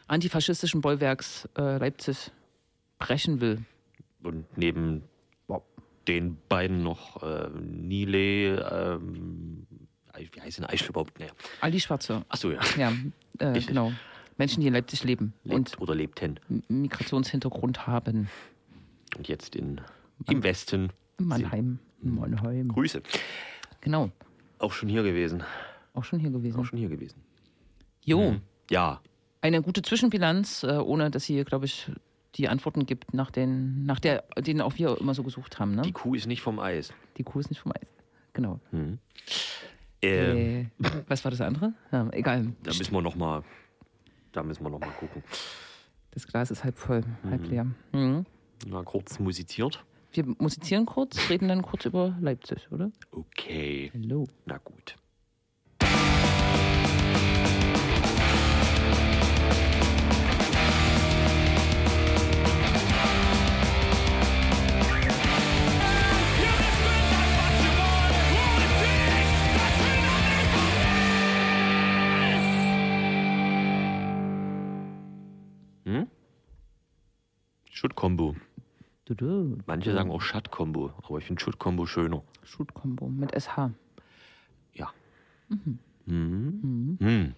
[0.08, 2.32] antifaschistischen Bollwerks äh, Leipzig
[3.00, 3.64] brechen will.
[4.24, 5.04] Und neben
[6.08, 9.68] den beiden noch äh, Nile, ähm,
[10.18, 11.18] wie heißt denn Eichel überhaupt?
[11.20, 11.28] Nee.
[11.62, 12.26] Ali Schwarze.
[12.28, 12.60] Achso, ja.
[12.78, 12.92] Ja,
[13.38, 13.94] äh, genau.
[14.40, 16.40] Menschen, die in Leipzig leben Lebt und oder lebten.
[16.70, 18.30] Migrationshintergrund haben.
[19.18, 19.82] Und jetzt in,
[20.28, 20.92] im Westen.
[21.18, 21.80] Mannheim.
[22.02, 22.70] Mannheim.
[22.70, 23.04] Grüße.
[23.82, 24.12] Genau.
[24.58, 25.44] Auch schon hier gewesen.
[25.94, 26.58] Auch schon hier gewesen.
[26.58, 27.22] Auch schon hier gewesen.
[28.06, 28.32] Jo.
[28.32, 28.42] Mhm.
[28.72, 29.02] Ja.
[29.42, 31.92] Eine gute Zwischenbilanz, äh, ohne dass sie, glaube ich,
[32.36, 35.76] die Antworten gibt, nach, den, nach der, denen auch wir immer so gesucht haben.
[35.76, 35.82] Ne?
[35.82, 36.94] Die Kuh ist nicht vom Eis.
[37.18, 37.88] Die Kuh ist nicht vom Eis.
[38.32, 38.62] Genau.
[38.72, 39.00] Mhm.
[40.02, 40.66] Äh,
[41.10, 41.74] was war das andere?
[41.92, 42.54] Ja, egal.
[42.64, 43.44] Da müssen wir nochmal
[44.32, 45.24] da müssen wir noch mal gucken.
[46.12, 47.30] Das Glas ist halb voll, mhm.
[47.30, 47.68] halb leer.
[47.92, 48.26] Mhm.
[48.68, 49.84] Na, kurz musiziert.
[50.12, 52.92] Wir musizieren kurz, reden dann kurz über Leipzig, oder?
[53.12, 53.92] Okay.
[53.94, 54.28] Hallo.
[54.46, 54.96] Na gut.
[77.80, 78.36] Schutt-Kombo.
[79.66, 82.22] Manche sagen auch Schatt-Kombo, aber ich finde Schutt-Kombo schöner.
[82.44, 83.72] Schutt-Kombo mit SH.
[84.74, 84.92] Ja.
[85.48, 85.80] Mhm.
[86.06, 86.98] Mhm.
[87.00, 87.36] Mhm.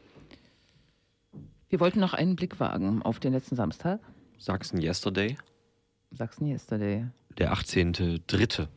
[1.70, 4.00] Wir wollten noch einen Blick wagen auf den letzten Samstag.
[4.40, 5.38] Sachsen Yesterday,
[6.10, 7.06] Sachsen Yesterday.
[7.38, 8.68] der 18.3.,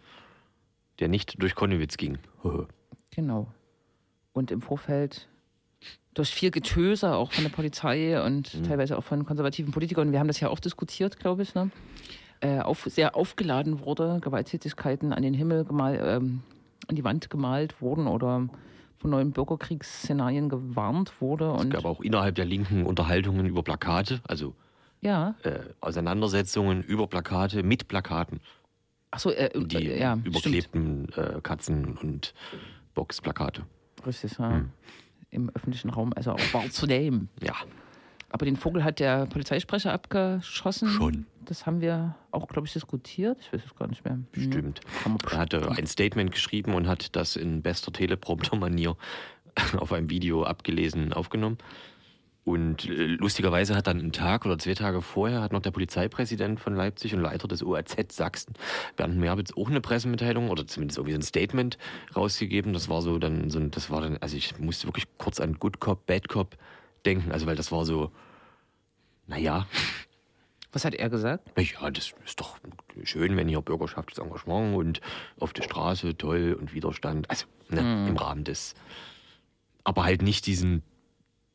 [1.00, 2.18] der nicht durch Konnewitz ging.
[3.10, 3.46] Genau.
[4.32, 5.28] Und im Vorfeld
[6.14, 10.28] durch viel Getöse, auch von der Polizei und teilweise auch von konservativen Politikern, wir haben
[10.28, 11.70] das ja auch diskutiert, glaube ich, ne?
[12.40, 16.42] äh, auf, sehr aufgeladen wurde, Gewalttätigkeiten an den Himmel gemalt, ähm,
[16.88, 18.48] an die Wand gemalt wurden oder
[18.98, 21.54] von neuen Bürgerkriegsszenarien gewarnt wurde.
[21.58, 24.54] Es gab auch innerhalb der Linken Unterhaltungen über Plakate, also
[25.00, 28.40] ja, äh, Auseinandersetzungen über Plakate mit Plakaten,
[29.10, 32.34] achso, äh, die äh, ja, überklebten äh, Katzen und
[32.94, 33.64] Boxplakate.
[34.06, 34.62] Richtig, ja.
[35.34, 37.28] Im öffentlichen Raum, also auch wahrzunehmen.
[37.42, 37.54] Ja,
[38.30, 40.88] Aber den Vogel hat der Polizeisprecher abgeschossen.
[40.88, 41.26] Schon.
[41.44, 43.38] Das haben wir auch, glaube ich, diskutiert.
[43.40, 44.14] Ich weiß es gar nicht mehr.
[44.14, 44.26] Hm.
[44.34, 44.80] stimmt.
[45.30, 48.96] Er hatte ein Statement geschrieben und hat das in bester Teleprompter-Manier
[49.76, 51.58] auf einem Video abgelesen aufgenommen.
[52.44, 56.60] Und äh, lustigerweise hat dann einen Tag oder zwei Tage vorher hat noch der Polizeipräsident
[56.60, 58.54] von Leipzig und Leiter des OAZ Sachsen,
[58.96, 61.78] Bernd Merbitz, auch eine Pressemitteilung oder zumindest irgendwie so ein Statement
[62.14, 62.74] rausgegeben.
[62.74, 65.54] Das war so dann so ein, das war dann, also ich musste wirklich kurz an
[65.54, 66.56] Good Cop, Bad Cop
[67.06, 68.12] denken, also weil das war so,
[69.26, 69.66] naja,
[70.74, 71.48] Was hat er gesagt?
[71.56, 72.58] ja, das ist doch
[73.04, 75.00] schön, wenn hier bürgerschaftliches Engagement und
[75.38, 77.30] auf der Straße toll und Widerstand.
[77.30, 78.74] Also ne, im Rahmen des.
[79.84, 80.82] Aber halt nicht diesen,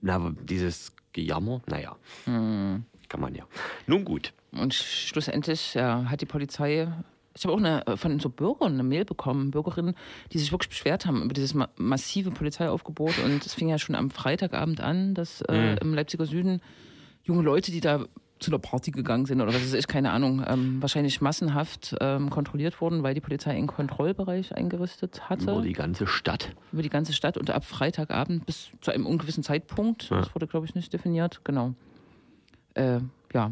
[0.01, 1.61] na, dieses Gejammer.
[1.67, 3.45] Naja, kann man ja.
[3.87, 4.33] Nun gut.
[4.51, 6.87] Und schlussendlich ja, hat die Polizei.
[7.35, 9.95] Ich habe auch eine, äh, von so Bürgern eine Mail bekommen, Bürgerinnen,
[10.31, 13.19] die sich wirklich beschwert haben über dieses ma massive Polizeiaufgebot.
[13.19, 16.61] Und es fing ja schon am Freitagabend an, dass äh, im Leipziger Süden
[17.23, 18.05] junge Leute, die da
[18.39, 22.29] zu einer Party gegangen sind oder was weiß ich, keine Ahnung, ähm, wahrscheinlich massenhaft ähm,
[22.29, 26.53] kontrolliert wurden, weil die Polizei einen Kontrollbereich eingerüstet hatte Über die ganze Stadt.
[26.71, 30.65] über die ganze Stadt und ab Freitagabend bis zu einem ungewissen Zeitpunkt, das wurde, glaube
[30.65, 31.73] ich, nicht definiert, genau.
[32.75, 32.99] Äh,
[33.33, 33.51] ja,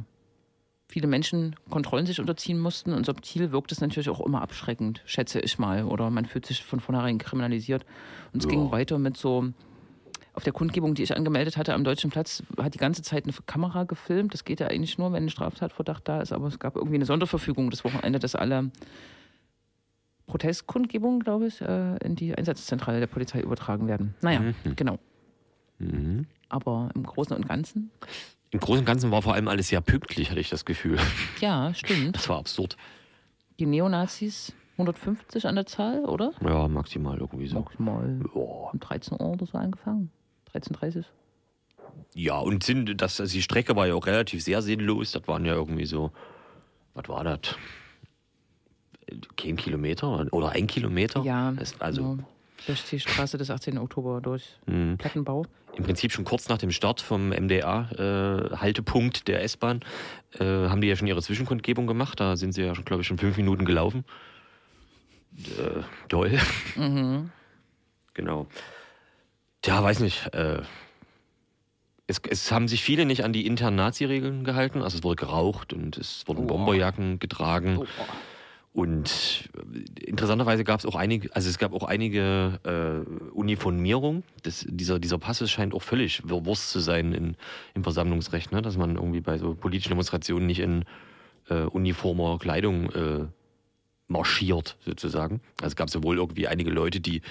[0.87, 5.39] viele Menschen Kontrollen sich unterziehen mussten und subtil wirkt es natürlich auch immer abschreckend, schätze
[5.41, 5.83] ich mal.
[5.83, 7.85] Oder man fühlt sich von vornherein kriminalisiert.
[8.31, 8.51] Und es Ja.
[8.51, 9.47] ging weiter mit so,
[10.37, 13.33] auf der Kundgebung, die ich angemeldet hatte am Deutschen Platz, hat die ganze Zeit eine
[13.47, 14.33] Kamera gefilmt.
[14.35, 17.05] Das geht ja eigentlich nur, wenn ein Straftatverdacht da ist, aber es gab irgendwie eine
[17.05, 18.69] Sonderverfügung das Wochenende, dass alle
[20.27, 24.13] Protestkundgebungen, glaube ich, äh, in die Einsatzzentrale der Polizei übertragen werden.
[24.21, 24.41] Naja,
[24.75, 24.99] genau.
[25.79, 26.27] Mhm.
[26.49, 27.91] Aber im Großen und Ganzen,
[28.51, 30.97] Im Großen und Ganzen war vor allem alles sehr pünktlich, hatte ich das Gefühl.
[31.41, 32.15] ja, stimmt.
[32.15, 32.77] Das war absurd.
[33.59, 36.31] Die Neonazis 150 an der Zahl, oder?
[36.41, 37.55] Ja, maximal irgendwie so.
[37.59, 38.41] Maximal Ja.
[38.71, 40.11] um 13 Uhr oder so angefangen.
[40.57, 41.05] 13.30
[42.13, 45.11] Ja, und sind, das, also die Strecke war ja auch relativ sehr sinnlos.
[45.11, 46.11] Das waren ja irgendwie so,
[46.93, 47.39] was war das?
[49.37, 51.21] Kein Kilometer oder ein Kilometer?
[51.23, 52.27] Ja, Das, also genau.
[52.65, 53.77] durch die Straße des 18.
[53.77, 54.97] Oktober durch Mhm.
[54.97, 55.45] Plattenbau.
[55.77, 59.81] im Prinzip schon kurz nach dem Start vom MDA-Haltepunkt der S-Bahn
[60.39, 62.19] äh, haben die ja schon ihre Zwischenkundgebung gemacht.
[62.19, 64.03] Da sind sie ja schon, glaube ich, schon fünf Minuten gelaufen.
[65.37, 66.37] Äh, toll.
[68.13, 68.47] Genau.
[69.65, 70.33] Ja, weiß nicht.
[70.33, 70.61] Äh,
[72.07, 74.81] es, es haben sich viele nicht an die internen Nazi-Regeln gehalten.
[74.81, 76.47] Also es wurde geraucht und es wurden Oh.
[76.47, 77.79] Bomberjacken getragen.
[77.79, 77.85] Oh,
[78.71, 84.23] Und äh, interessanterweise gab es auch einige, also es gab auch einige äh, Uniformierung.
[84.43, 87.35] Das, dieser, dieser Passus scheint auch völlig Wurst zu sein in,
[87.73, 88.61] im Versammlungsrecht, ne?
[88.61, 90.85] dass man irgendwie bei so politischen Demonstrationen nicht in
[91.49, 93.25] äh, uniformer Kleidung äh,
[94.07, 95.41] marschiert, sozusagen.
[95.59, 97.21] Also es gab sowohl irgendwie einige Leute, die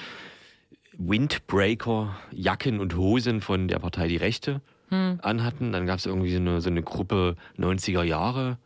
[0.99, 5.73] Windbreaker, Jacken und Hosen von der Partei Die Rechte anhatten.
[5.73, 8.59] Dann gab es irgendwie so eine, so eine Gruppe 90er Jahre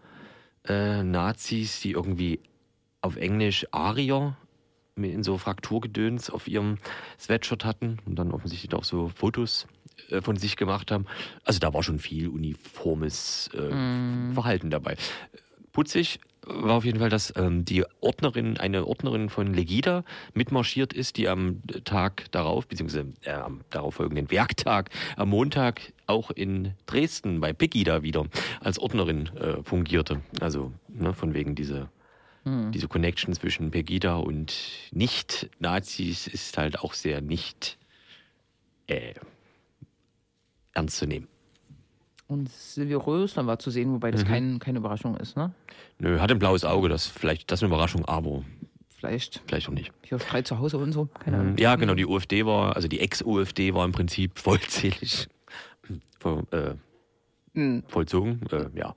[0.68, 2.40] äh, Nazis, die irgendwie
[3.00, 4.36] auf Englisch Arier
[4.94, 6.78] mit in so Frakturgedöns auf ihrem
[7.18, 9.66] Sweatshirt hatten und dann offensichtlich auch so Fotos
[10.10, 11.06] äh, von sich gemacht haben.
[11.44, 14.96] Also da war schon viel uniformes äh, Verhalten dabei.
[15.72, 20.04] Putzig war auf jeden Fall, dass ähm, die Ordnerin, eine Ordnerin von Legida
[20.34, 26.74] mitmarschiert ist, die am Tag darauf, beziehungsweise äh, am darauffolgenden Werktag, am Montag auch in
[26.86, 28.26] Dresden bei Pegida wieder
[28.60, 30.22] als Ordnerin äh, fungierte.
[30.40, 31.88] Also ne, von wegen diese,
[32.72, 34.56] diese Connection zwischen Pegida und
[34.92, 37.78] Nicht-Nazis ist halt auch sehr nicht
[38.86, 39.14] äh,
[40.72, 41.28] ernst zu nehmen.
[42.30, 45.52] Und Silvio Rösler war zu sehen, wobei das kein, keine Überraschung ist, ne?
[45.98, 48.44] Nö, hat ein blaues Auge, das vielleicht, das ist eine Überraschung, aber
[48.88, 49.90] Vielleicht vielleicht auch nicht.
[50.04, 51.06] hier frei zu Hause und so.
[51.06, 51.56] Keine Ahnung.
[51.58, 55.28] Ja, genau, die UFD war, also die Ex-UFD war im Prinzip vollzählig
[56.20, 56.74] ver, äh,
[57.52, 57.82] Mhm.
[57.88, 58.42] vollzogen.
[58.52, 58.94] Äh, ja.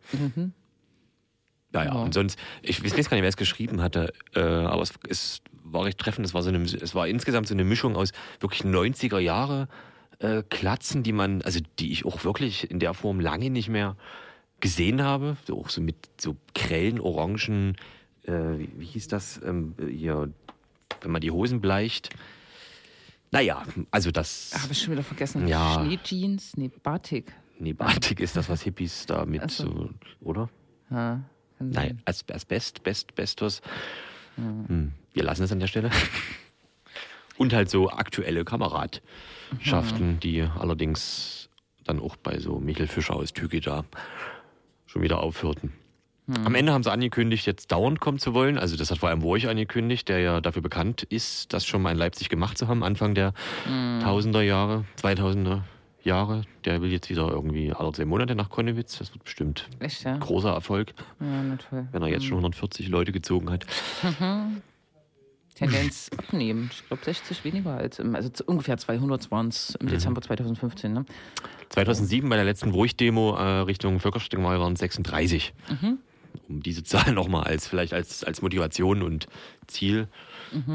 [1.72, 2.02] Naja, Ja.
[2.04, 5.86] und sonst, ich weiß gar nicht, wer es geschrieben hatte, äh, aber es, es war
[5.86, 6.28] recht treffend.
[6.28, 9.68] Es war, so eine, es war insgesamt so eine Mischung aus wirklich 90er Jahre
[10.20, 13.96] äh, Klatzen, die man, also die ich auch wirklich in der Form lange nicht mehr
[14.60, 17.76] gesehen habe, so auch so mit so grellen, orangen,
[18.24, 20.32] äh, wie, wie, hieß das ähm, hier,
[21.02, 22.10] wenn man die Hosen bleicht.
[23.32, 24.52] Naja, also das.
[24.62, 25.48] Habe ich schon wieder vergessen.
[25.48, 25.74] Ja.
[25.74, 26.56] Schneejeans?
[26.56, 27.34] Nee, Batik.
[27.60, 29.66] Nee, Batik ist das, was Hippies da mit so.
[29.66, 29.90] so,
[30.22, 30.50] oder?
[30.90, 31.24] Ja,
[31.60, 33.62] Nein, als, als Best, Best, Bestos.
[34.36, 34.92] Hm.
[35.14, 35.90] Wir lassen es an der Stelle.
[37.38, 41.50] Und halt so aktuelle Kameradschaften, die allerdings
[41.84, 43.86] dann auch bei so Michel Fischer aus Tügeda
[44.86, 45.74] schon wieder aufhörten.
[46.28, 46.46] Mhm.
[46.46, 48.58] Am Ende haben sie angekündigt, jetzt dauernd kommen zu wollen.
[48.58, 51.92] Also das hat vor allem Wurch angekündigt, der ja dafür bekannt ist, das schon mal
[51.92, 53.34] in Leipzig gemacht zu haben, Anfang der
[53.68, 54.00] mhm.
[54.02, 55.62] Tausender Jahre, 2000er
[56.04, 56.44] Jahre.
[56.66, 59.00] Der will jetzt wieder irgendwie alle zehn Monate nach Konnewitz.
[59.00, 60.18] Das wird bestimmt Echt, ja?
[60.18, 60.94] großer Erfolg.
[61.20, 61.58] Ja.
[61.92, 63.66] Wenn er jetzt schon 140 Leute gezogen hat.
[65.54, 65.70] Mhm.
[65.70, 66.70] Tendenz abnehmen.
[66.72, 70.94] Ich glaube 60 weniger als im, also ungefähr 200 waren es im Dezember 2015.
[70.94, 71.06] Ne?
[71.70, 75.54] 2007 bei der letzten Wurch-Demo äh, Richtung Völkerschlachtdenkmal waren es 36.
[75.70, 76.00] Mhm.
[76.50, 79.28] Um diese Zahl nochmal als vielleicht als, als Motivation und
[79.68, 80.08] Ziel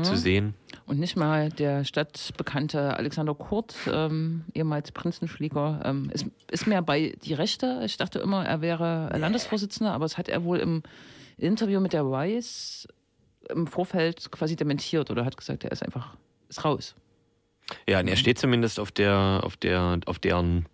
[0.02, 0.54] zu sehen.
[0.86, 7.14] Und nicht mal der stadtbekannte Alexander Kurt, ähm, ehemals Prinzenschläger, ähm, ist, ist mehr bei
[7.22, 7.82] die Rechte.
[7.84, 10.82] Ich dachte immer, er wäre Landesvorsitzender, aber das hat er wohl im
[11.36, 12.88] Interview mit der Weiß
[13.50, 16.16] im Vorfeld quasi dementiert oder hat gesagt, er ist einfach
[16.48, 16.94] ist raus.
[17.86, 20.66] Ja, und er steht zumindest auf der, auf der, auf deren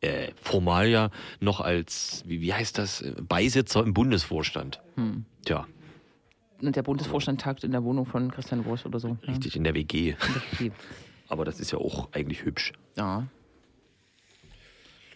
[0.00, 4.80] äh, Formalia noch als, wie, wie heißt das, Beisitzer im Bundesvorstand.
[4.94, 5.24] Hm.
[5.44, 5.66] Tja,
[6.60, 9.16] Und der Bundesvorstand tagt in der Wohnung von Christian Wurst oder so.
[9.26, 10.14] richtig in der WG.
[10.60, 10.70] Ja.
[11.28, 12.72] Aber das ist ja auch eigentlich hübsch.
[12.96, 13.26] ja.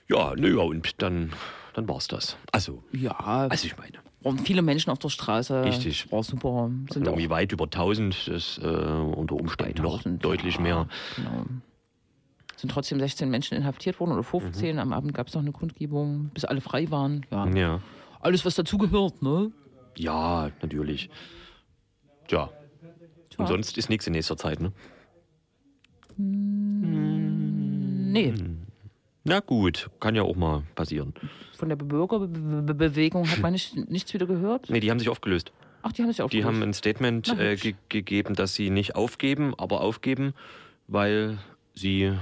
[0.06, 1.32] Ja, nö, ja, und dann,
[1.72, 2.36] dann war's das.
[2.52, 3.12] Also, Ja,
[3.48, 5.64] also ich meine, waren viele Menschen auf der Straße.
[5.64, 6.10] Richtig.
[6.10, 6.70] War super.
[6.90, 10.88] Sind irgendwie weit über 1000, das äh, unter Umständen noch 1000, deutlich ja, mehr.
[11.16, 11.44] Genau.
[12.56, 14.78] Sind trotzdem 16 Menschen inhaftiert worden oder 15.
[14.78, 17.26] Am Abend gab es noch eine Kundgebung, bis alle frei waren.
[17.30, 17.46] Ja.
[17.48, 17.80] Ja.
[18.20, 19.52] Alles, was dazugehört, ne?
[19.96, 21.10] Ja, natürlich.
[22.30, 22.48] Ja.
[23.28, 23.38] Tja.
[23.38, 24.72] Und sonst ist nichts in nächster Zeit, ne?
[26.16, 28.32] Nee,
[29.24, 31.14] Na gut, kann ja auch mal passieren.
[31.56, 34.68] von der Bürgerbewegung hat man nicht, nichts wieder gehört.
[34.68, 35.50] Nee, die haben sich aufgelöst.
[35.82, 36.46] Ach, die haben sich Die aufgelöst.
[36.46, 40.34] haben ein Statement Na, äh, ge gegeben, dass sie nicht aufgeben, aber aufgeben,
[40.88, 41.38] weil
[41.74, 42.12] sie.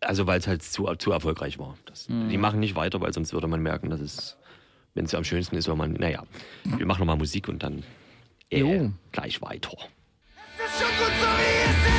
[0.00, 1.76] Also, weil es halt zu, zu erfolgreich war.
[1.86, 2.28] Das, Mhm.
[2.28, 4.36] Die machen nicht weiter, weil sonst würde man merken, dass es,
[4.94, 5.92] wenn es am schönsten ist, wenn man.
[5.94, 6.24] Naja,
[6.64, 7.82] wir machen nochmal Musik und dann
[8.50, 8.92] äh, Jo.
[9.12, 9.76] gleich weiter.
[10.58, 11.95] Es ist schon gut so wie es ist,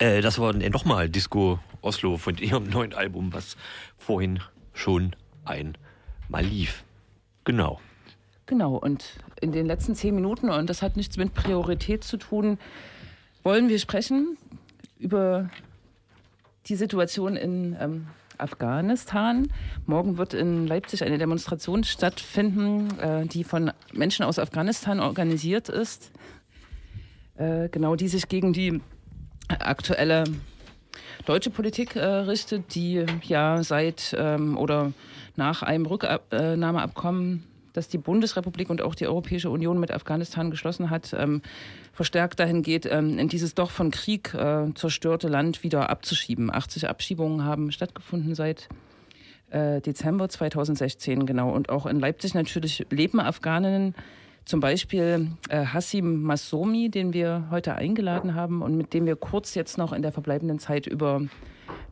[0.00, 3.56] Äh, das war nochmal Disco Oslo von ihrem neuen Album, was
[3.96, 4.40] vorhin
[4.72, 6.84] schon einmal lief.
[7.44, 7.80] Genau.
[8.46, 9.04] Genau, und
[9.40, 12.58] in den letzten zehn Minuten, und das hat nichts mit Priorität zu tun,
[13.44, 14.36] wollen wir sprechen
[14.98, 15.50] über
[16.66, 18.06] die Situation in ähm,
[18.38, 19.52] Afghanistan.
[19.86, 26.10] Morgen wird in Leipzig eine Demonstration stattfinden, äh, die von Menschen aus Afghanistan organisiert ist.
[27.36, 28.80] Äh, genau, die sich gegen die
[29.58, 30.24] aktuelle
[31.26, 34.92] deutsche Politik äh, richtet, die ja seit ähm, oder
[35.36, 41.14] nach einem Rücknahmeabkommen, das die Bundesrepublik und auch die Europäische Union mit Afghanistan geschlossen hat,
[41.18, 41.42] ähm,
[41.92, 46.52] verstärkt dahin geht, ähm, in dieses doch von Krieg äh, zerstörte Land wieder abzuschieben.
[46.52, 48.68] 80 Abschiebungen haben stattgefunden seit
[49.50, 51.52] äh, Dezember 2016, genau.
[51.52, 53.94] Und auch in Leipzig natürlich leben Afghaninnen,
[54.50, 59.54] zum Beispiel äh, Hassim Massomi, den wir heute eingeladen haben und mit dem wir kurz
[59.54, 61.22] jetzt noch in der verbleibenden Zeit über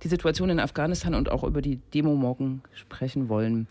[0.02, 3.68] die Situation in Afghanistan und auch über die Demo morgen sprechen wollen.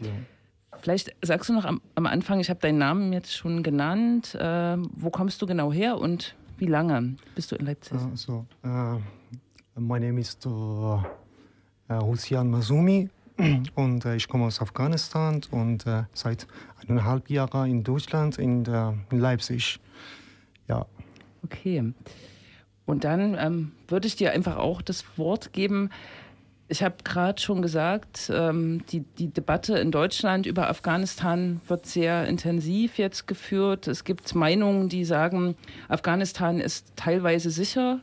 [0.80, 4.36] Vielleicht sagst du noch am, am Anfang, ich habe deinen Namen jetzt schon genannt.
[4.36, 7.98] Äh, wo kommst du genau her und wie lange bist du in Leipzig?
[7.98, 9.00] Uh, so, uh,
[9.76, 11.04] my name is uh, uh,
[11.90, 13.10] Husian Masumi
[13.76, 16.48] und äh, ich komme aus Afghanistan und äh, seit
[16.82, 19.80] eineinhalb Jahren in Deutschland, in, äh, in Leipzig.
[20.68, 20.86] Ja,
[21.44, 21.94] Okay.
[22.86, 25.90] Und dann ähm, würde ich dir einfach auch das Wort geben.
[26.70, 32.28] Ich habe gerade schon gesagt, ähm, die, die Debatte in Deutschland über Afghanistan wird sehr
[32.28, 33.88] intensiv jetzt geführt.
[33.88, 35.56] Es gibt Meinungen, die sagen,
[35.88, 38.00] Afghanistan ist teilweise sicher.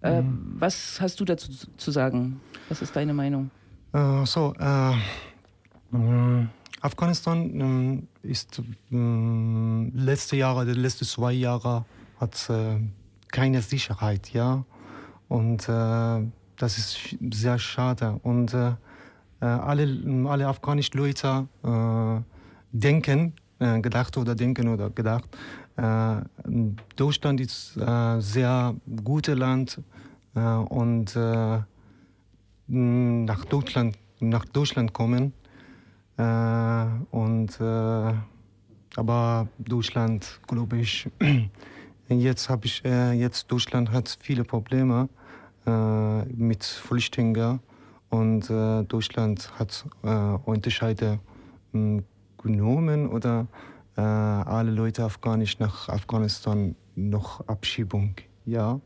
[0.00, 0.22] Äh,
[0.58, 2.40] Was hast du dazu zu- zu sagen?
[2.68, 3.50] Was ist deine Meinung?
[3.94, 4.92] Äh, so, äh,
[5.96, 6.48] mh,
[6.80, 11.84] Afghanistan ähm, ist mh, letzte Jahre, die letzten zwei Jahre
[12.20, 12.80] hat äh,
[13.30, 14.64] keine Sicherheit, ja.
[15.28, 16.26] Und äh,
[16.56, 18.18] das ist sehr schade.
[18.24, 18.72] Und äh,
[19.40, 21.46] alle, alle afghanischen Leute
[22.72, 25.28] denken, gedacht oder denken oder gedacht.
[26.96, 28.74] Deutschland ist ein sehr
[29.04, 29.82] gutes Land
[30.34, 31.14] und
[32.66, 35.32] nach Deutschland, nach Deutschland kommen.
[36.16, 38.14] Äh, und, äh,
[38.96, 41.08] aber Deutschland, glaube ich,
[42.08, 45.08] jetzt habe ich, äh, jetzt Deutschland hat viele Probleme
[45.66, 47.60] äh, mit Flüchtlingen
[48.10, 50.08] und äh, Deutschland hat äh,
[50.44, 51.18] Unterscheide
[51.72, 52.02] mh,
[52.42, 53.46] genommen oder
[53.96, 58.80] alle Leute afghanisch nach Afghanistan noch Abschiebung, ja.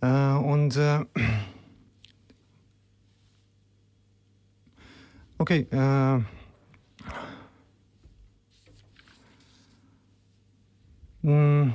[0.00, 0.78] Und
[5.42, 6.20] okay, äh,
[11.22, 11.74] mh,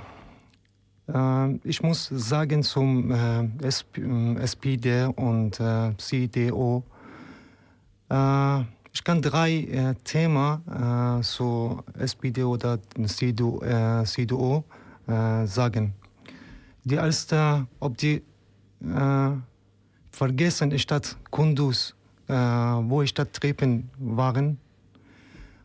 [1.10, 6.84] äh, ich muss sagen zum äh, SP, äh, SPD und äh, CDU,
[8.10, 8.62] äh,
[8.94, 14.64] ich kann drei Themen zu SPD oder äh, CDU
[15.46, 15.94] sagen.
[16.84, 18.24] Die erste, ob die
[18.82, 19.30] äh,
[20.12, 21.97] vergessen Stadt Kunduz,
[22.28, 24.58] äh, wo Stadttreppen waren.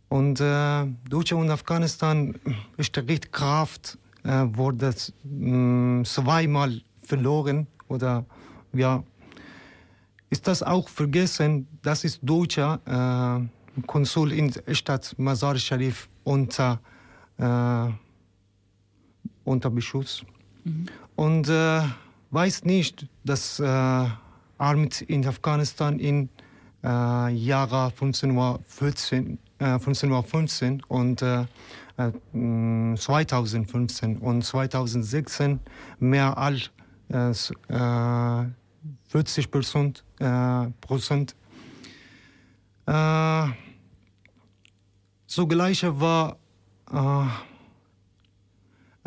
[0.08, 2.34] Und äh, Deutschland und Afghanistan
[2.76, 4.94] ist recht Kraft äh, wurde
[5.24, 8.24] mh, zweimal verloren oder
[8.72, 9.02] ja.
[10.30, 16.80] Ist das auch vergessen das ist deutscher äh, Konsul in der Stadt Mazar Sharif unter
[17.38, 17.90] äh,
[19.44, 20.24] unter Beschuss?
[21.16, 21.82] Und äh,
[22.30, 24.06] weiß nicht dass äh,
[24.58, 26.28] Armut in Afghanistan in
[26.84, 31.46] äh, Jahre 1514 äh, 1515 und äh,
[31.98, 35.60] äh, mh, 2015 und 2016
[36.00, 36.70] mehr als
[37.08, 38.44] äh, s- äh,
[39.08, 40.02] 40 Prozent.
[40.18, 41.36] Äh, Prozent.
[42.86, 43.46] Äh,
[45.26, 46.36] zugleich war
[46.92, 47.26] äh,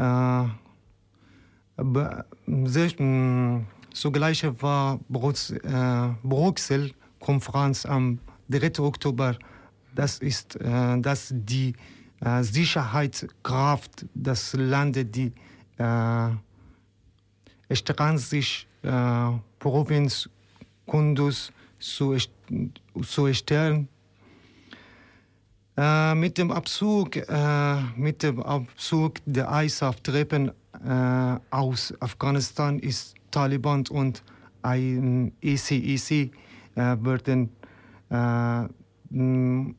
[0.02, 0.48] äh,
[1.84, 2.26] be-
[2.66, 2.90] sehr,
[3.94, 5.54] zugleich war Brux,
[7.26, 8.20] Bruxelles-Konferenz am
[8.50, 8.80] 3.
[8.80, 9.38] Oktober.
[9.96, 11.74] Das ist, äh, dass die
[12.22, 15.34] äh, Sicherheitskraft des Landes, die
[15.78, 16.30] äh,
[18.18, 18.90] sich äh,
[19.60, 20.30] Provinz
[20.86, 22.16] Kunduz zu,
[23.02, 23.88] zu erstellen.
[25.78, 33.84] Äh, mit dem Abzug, äh, mit dem Abzug der ISAF-Treppen äh, aus Afghanistan ist Taliban
[33.90, 34.24] und
[34.62, 36.32] ein ECEC äh,
[36.76, 37.50] werden,
[38.10, 38.66] äh,
[39.12, 39.76] m-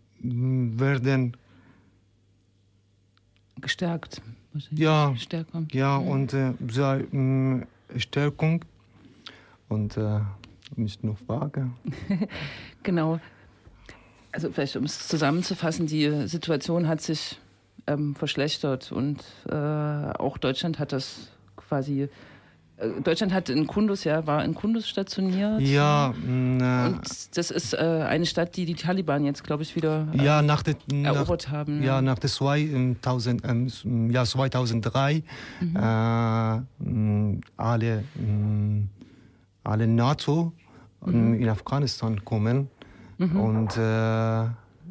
[0.81, 1.37] werden
[3.61, 4.21] Gestärkt.
[4.71, 5.15] Ja.
[5.17, 5.65] Stärker.
[5.73, 6.53] Ja, und äh,
[7.11, 7.67] mh,
[7.97, 8.65] Stärkung.
[9.69, 10.21] Und äh,
[10.77, 11.71] nicht nur Frage.
[12.83, 13.19] Genau.
[14.31, 17.41] Also vielleicht um es zusammenzufassen, die Situation hat sich
[17.89, 22.09] ähm, verschlechtert und äh, auch Deutschland hat das quasi.
[22.79, 25.61] Äh, Deutschland hat in Kunduz, ja, war in Kunduz stationiert.
[25.61, 30.09] Ja, mh, Und das ist äh, eine Stadt, die die Taliban jetzt, glaube ich, wieder
[30.13, 30.63] äh, ja, nach
[30.93, 31.83] nach, erobert haben.
[31.83, 35.23] ja, nach der 2000, ähm, ja, 2003
[35.61, 35.77] Mhm.
[35.77, 35.81] äh,
[36.85, 38.05] mh, alle,
[39.65, 40.53] alle NATO
[41.05, 41.31] Mhm.
[41.31, 42.69] mh, in Afghanistan kommen
[43.19, 44.45] und äh,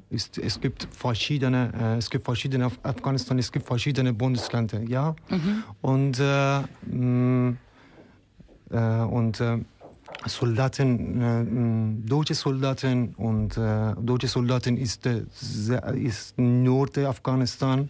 [0.10, 5.16] ist, es gibt verschiedene, äh, es gibt verschiedene Af Afghanistan, es gibt verschiedene Bundesländer, ja.
[5.30, 5.64] Mhm.
[5.82, 6.62] Und äh,
[6.92, 7.54] mh, äh,
[8.70, 9.60] und äh,
[10.26, 15.24] Soldaten, äh, deutsche Soldaten und äh, deutsche Soldaten ist, äh,
[15.96, 17.90] ist Nordafghanistan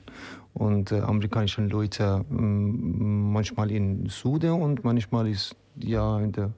[0.53, 6.51] und äh, amerikanische Leute manchmal in Süden und manchmal ist ja in der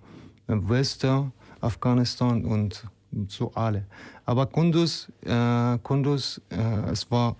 [0.48, 2.84] Westen Afghanistan und
[3.28, 3.86] so alle.
[4.26, 7.36] Aber Kunduz, äh, Kunduz, äh, es war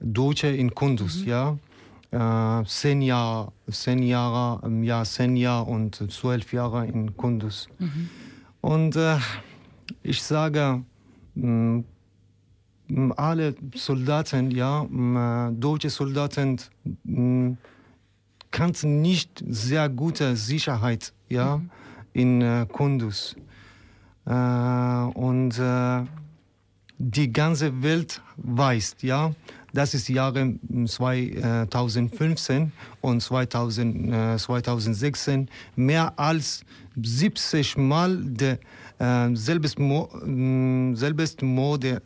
[0.00, 1.56] Deutsche in Kunduz, ja.
[2.12, 7.68] Äh, zehn Jahre, zehn Jahre, im Jahr zehn Jahre und zwölf Jahre in Kunduz.
[8.60, 9.18] Und äh,
[10.02, 10.82] ich sage,
[11.34, 11.82] mh,
[12.88, 16.58] mh, alle Soldaten, ja, mh, deutsche Soldaten,
[17.04, 17.56] mh,
[18.50, 21.60] kannten nicht sehr gute Sicherheit, ja,
[22.12, 23.36] in äh, Kunduz.
[24.24, 26.04] Äh, und äh,
[26.98, 29.32] die ganze Welt weiß, ja,
[29.76, 30.54] das ist Jahre
[30.86, 32.72] 2015
[33.02, 36.64] und 2000, äh, 2016 mehr als
[36.96, 38.58] 70 Mal der
[38.98, 40.08] äh, selbst, Mo,
[40.94, 42.02] selbst Morde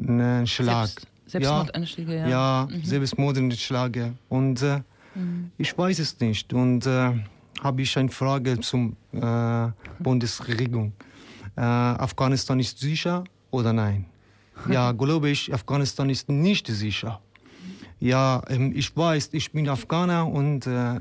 [0.00, 0.86] äh, Schlag.
[0.86, 2.28] Selbst, Selbstmordanschläge, ja.
[2.28, 4.14] Ja, Selbstmordanschläge.
[4.28, 4.80] Und äh,
[5.58, 6.52] ich weiß es nicht.
[6.54, 7.12] Und äh,
[7.62, 10.92] habe ich eine Frage zum äh, Bundesregierung.
[11.56, 14.06] Äh, Afghanistan ist sicher oder nein?
[14.70, 17.20] Ja, glaube ich, Afghanistan ist nicht sicher.
[18.00, 21.00] ja, ähm, ich weiß, ich bin Afghaner und äh,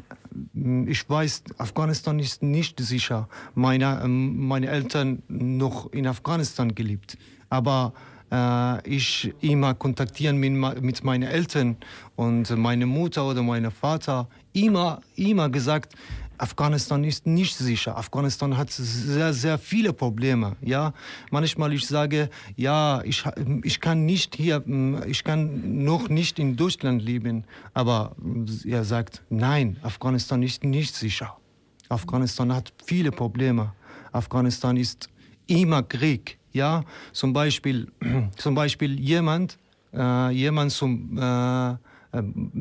[0.85, 3.27] ich weiß, Afghanistan ist nicht sicher.
[3.55, 7.17] Meine, ähm, meine Eltern noch in Afghanistan gelebt.
[7.49, 7.93] Aber
[8.31, 11.77] äh, ich immer kontaktieren mit, mit meinen Eltern
[12.15, 15.93] und meine Mutter oder mein Vater immer, immer gesagt,
[16.37, 17.97] Afghanistan ist nicht sicher.
[17.97, 20.55] Afghanistan hat sehr, sehr viele Probleme.
[20.61, 20.93] Ja,
[21.31, 23.23] manchmal ich sage, ja, ich,
[23.63, 27.43] ich kann nicht hier, mm, ich kann noch nicht in Deutschland leben.
[27.73, 31.37] Aber mm, er sagt, nein, Afghanistan ist nicht sicher.
[31.89, 33.73] Afghanistan hat viele Probleme.
[34.11, 35.09] Afghanistan ist
[35.47, 36.37] immer Krieg.
[36.53, 36.83] Ja,
[37.13, 37.91] zum Beispiel,
[38.37, 39.57] zum Beispiel jemand,
[39.93, 41.75] äh, jemand zum äh,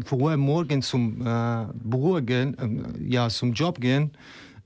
[0.04, 4.10] früher morgen zum äh, Büro gehen, äh, ja, zum Job gehen,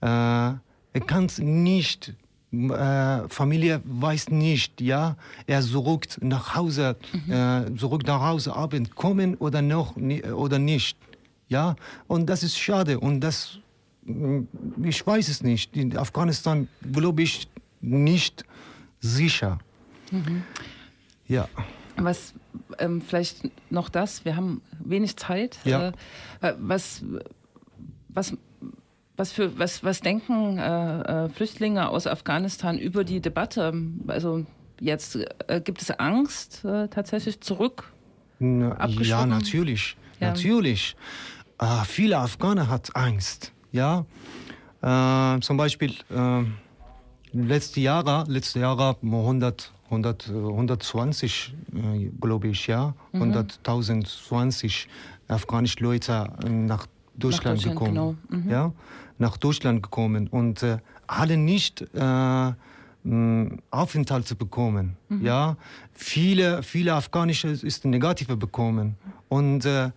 [0.00, 2.14] äh, er kann nicht,
[2.52, 5.16] äh, Familie weiß nicht, ja,
[5.46, 6.96] er zurück nach Hause,
[7.28, 10.96] äh, zurück nach Hause Abend kommen oder noch oder nicht,
[11.48, 11.76] ja,
[12.08, 13.58] und das ist schade und das,
[14.04, 14.40] mm,
[14.82, 17.48] ich weiß es nicht, in Afghanistan glaube ich
[17.80, 18.44] nicht
[19.00, 19.58] sicher,
[21.28, 21.48] ja.
[21.96, 22.34] Was
[22.78, 25.58] ähm, vielleicht noch das, wir haben wenig Zeit.
[25.64, 25.92] Ja.
[26.40, 27.04] Äh, was,
[28.08, 28.36] was,
[29.16, 33.72] was, für, was, was denken äh, äh, Flüchtlinge aus Afghanistan über die Debatte?
[34.06, 34.44] Also
[34.80, 35.18] jetzt
[35.48, 37.92] äh, gibt es Angst äh, tatsächlich zurück?
[38.38, 39.96] Na, Ja, natürlich.
[40.18, 40.28] Ja.
[40.28, 40.96] Natürlich.
[41.58, 43.52] Äh, viele Afghaner hat Angst.
[43.72, 44.06] Ja.
[44.82, 45.94] Äh, zum Beispiel
[47.32, 53.22] letzte Jahre, letzte Jahre 100, 100, äh, 120, äh, glaube ich, ja, Mhm.
[53.22, 54.86] 100.020
[55.28, 56.86] afghanische Leute nach
[57.16, 57.88] Deutschland, Deutschland, gekommen.
[57.94, 58.14] genau.
[58.28, 58.50] Mhm.
[58.50, 58.72] Ja,
[59.18, 62.52] nach Deutschland gekommen und äh, alle nicht äh,
[63.02, 64.96] mh, Aufenthalte bekommen.
[65.08, 65.24] Mhm.
[65.24, 65.56] Ja,
[65.92, 68.96] viele, viele afghanische ist negative bekommen
[69.28, 69.90] und äh,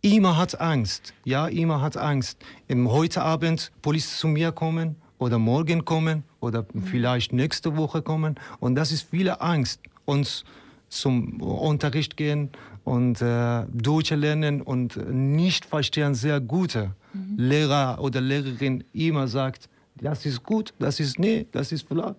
[0.00, 1.14] immer hat Angst.
[1.24, 2.38] Ja, immer hat Angst.
[2.66, 8.36] Im heute Abend Polizei zu mir kommen oder morgen kommen oder vielleicht nächste Woche kommen
[8.60, 10.44] und das ist viele Angst uns
[10.88, 12.50] zum Unterricht gehen
[12.84, 16.94] und äh, Deutsch lernen und nicht verstehen sehr gute
[17.36, 22.16] Lehrer oder Lehrerin immer sagt, das ist gut, das ist nee, das ist vielleicht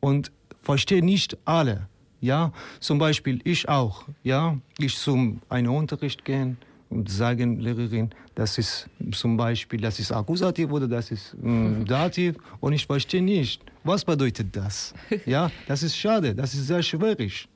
[0.00, 1.88] und verstehe nicht alle.
[2.20, 4.04] Ja, zum Beispiel ich auch.
[4.22, 6.58] Ja, ich zum einen Unterricht gehen
[6.90, 8.10] und sagen Lehrerin,
[8.40, 13.22] das ist zum Beispiel, das ist Akkusativ oder das ist mm, Dativ und ich verstehe
[13.22, 13.62] nicht.
[13.84, 14.94] Was bedeutet das?
[15.26, 17.46] Ja, das ist schade, das ist sehr schwierig.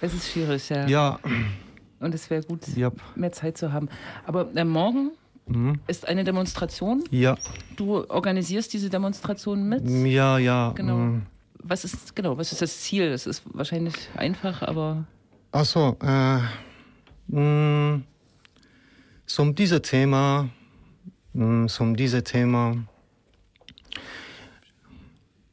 [0.00, 0.86] Es ist schwierig, ja.
[0.88, 1.20] Ja,
[2.00, 3.88] Und es wäre gut, ja, mehr Zeit zu haben.
[4.26, 5.12] Aber äh, morgen
[5.86, 7.04] ist eine Demonstration.
[7.10, 7.36] ja,
[7.76, 9.88] Du organisierst diese Demonstration mit.
[9.88, 10.72] ja, ja.
[10.74, 10.96] Genau.
[10.96, 11.22] mm.
[11.64, 12.36] Was ist genau?
[12.36, 13.10] Was ist das Ziel?
[13.10, 15.04] Das ist wahrscheinlich einfach, aber
[15.52, 16.38] Ach so, äh,
[17.28, 18.00] mh,
[19.32, 20.50] zum diesem Thema,
[21.32, 22.76] mh, zum diesem Thema,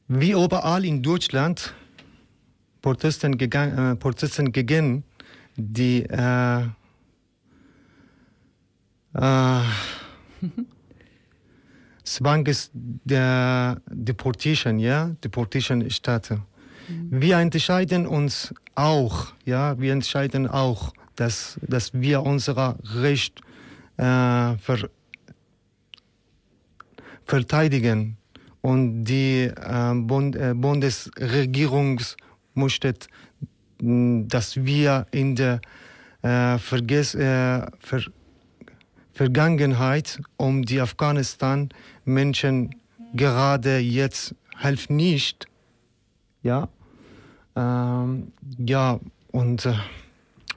[0.10, 1.74] wie überall in Deutschland
[2.82, 5.06] Protesten, gegangen, äh, Protesten gegen
[5.56, 6.64] die äh,
[9.14, 9.62] äh,
[12.04, 16.42] Zwangs der Deportation, ja, Deportation Staaten.
[17.10, 23.42] Wir entscheiden uns auch, ja, wir entscheiden auch, dass, dass wir unser Recht
[24.00, 24.90] äh, ver,
[27.26, 28.18] verteidigen
[28.62, 32.00] und die äh, Bund, äh, Bundesregierung
[32.54, 32.94] möchte,
[33.82, 35.62] dass wir in der
[36.22, 38.04] äh, Vergess, äh, Ver,
[39.14, 41.70] Vergangenheit um die Afghanistan
[42.06, 42.76] Menschen
[43.14, 45.46] gerade jetzt helfen nicht.
[46.42, 46.70] Ja,
[47.56, 49.00] ähm, ja
[49.32, 49.74] und äh,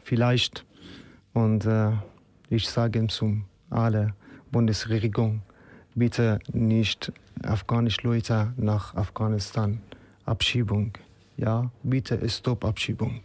[0.04, 0.64] vielleicht
[1.32, 1.92] und äh,
[2.54, 4.14] ich sage zum alle
[4.50, 5.42] Bundesregierung
[5.94, 9.80] bitte nicht afghanische Leute nach Afghanistan
[10.26, 10.92] Abschiebung.
[11.36, 13.22] Ja, bitte Stopp Abschiebung.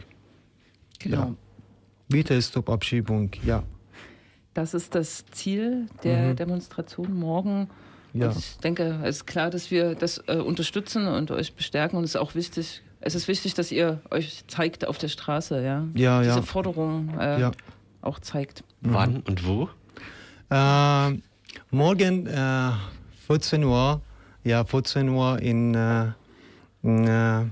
[1.00, 1.18] genau.
[1.18, 1.36] Ja.
[2.10, 3.32] Bitte Stopp Abschiebung.
[3.44, 3.64] Ja.
[4.54, 7.70] Das ist das Ziel der Demonstration morgen.
[8.14, 8.30] Ja.
[8.30, 11.98] Und ich denke, es ist klar, dass wir das äh, unterstützen und euch bestärken.
[11.98, 15.62] Und es ist auch wichtig, es ist wichtig, dass ihr euch zeigt auf der Straße,
[15.64, 15.86] ja.
[15.94, 16.42] Ja, Diese ja.
[16.42, 17.52] Forderung äh, Ja.
[18.02, 18.64] auch zeigt.
[18.82, 19.70] Wann und wo?
[20.50, 21.18] Äh,
[21.72, 22.72] morgen äh,
[23.28, 24.02] 14 Uhr,
[24.44, 26.12] ja 14 Uhr in, äh,
[26.84, 27.46] in äh,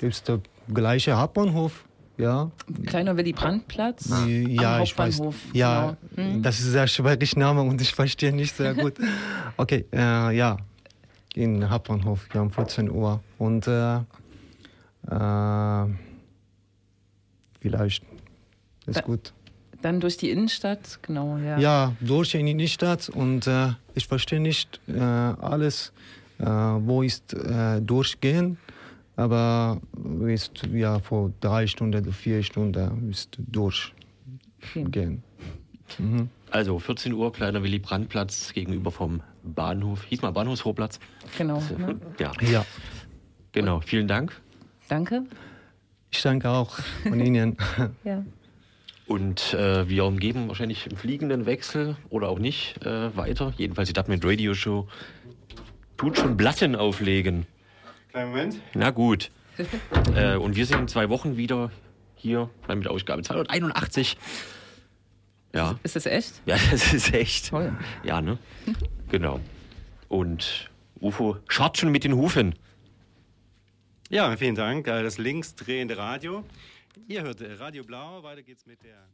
[0.00, 0.40] ist der
[0.72, 1.84] gleiche Hauptbahnhof,
[2.18, 2.50] ja.
[2.86, 5.14] Kleiner Willy Brandt-Platz Ja, am ich weiß.
[5.20, 5.36] Hauptbahnhof.
[5.54, 6.30] Ja, genau.
[6.34, 6.42] Hm?
[6.42, 8.94] das ist ein sehr schwieriger Name und ich verstehe nicht sehr gut.
[9.58, 10.56] Okay, äh, ja,
[11.34, 13.20] in Hauptbahnhof, ja, um 14 Uhr.
[13.38, 13.96] Und äh,
[15.08, 15.86] äh,
[17.60, 18.04] vielleicht
[18.86, 19.32] ist Da- gut.
[19.82, 21.58] Dann durch die Innenstadt, genau, ja.
[21.58, 25.92] Ja, durch in die Innenstadt und äh, ich verstehe nicht äh, alles,
[26.38, 28.58] äh, wo ist äh, durchgehen,
[29.16, 29.80] aber
[30.26, 33.92] ist ja vor drei Stunden oder vier Stunden ist durchgehen.
[34.86, 35.18] Okay.
[36.50, 40.04] Also 14 Uhr, kleiner Willy Brandt-Platz gegenüber vom Bahnhof.
[40.04, 41.00] Hieß mal Bahnhofsvorplatz.
[41.36, 41.62] Genau.
[41.76, 41.98] Ne?
[42.18, 42.64] Ja, Ja,
[43.52, 43.80] genau.
[43.80, 44.40] Vielen Dank.
[44.88, 45.24] Danke.
[46.10, 47.56] ich danke auch von Ihnen.
[48.04, 48.24] Ja.
[49.12, 53.52] Und äh, wir umgeben wahrscheinlich im fliegenden Wechsel oder auch nicht äh, weiter.
[53.58, 54.88] Jedenfalls die Dutman Radio Show
[55.98, 57.46] tut schon Platten auflegen.
[58.08, 58.60] Kleinen Moment.
[58.72, 59.30] Na gut.
[60.16, 61.70] äh, und wir sind in zwei Wochen wieder
[62.16, 64.16] hier mit Ausgabe 281.
[65.54, 66.40] Ja, Ist das echt?
[66.46, 67.50] ja, das ist echt.
[67.50, 67.76] Toll.
[68.04, 68.38] Ja, ne?
[69.10, 69.40] Genau.
[70.08, 70.70] Und
[71.02, 72.54] UFO scharrt schon mit den Hufen.
[74.08, 74.86] Ja, vielen Dank.
[74.86, 76.44] Das linksdrehende Radio.
[77.08, 78.22] Ihr hört Radio Blau.
[78.22, 79.08] Weiter geht's mit der.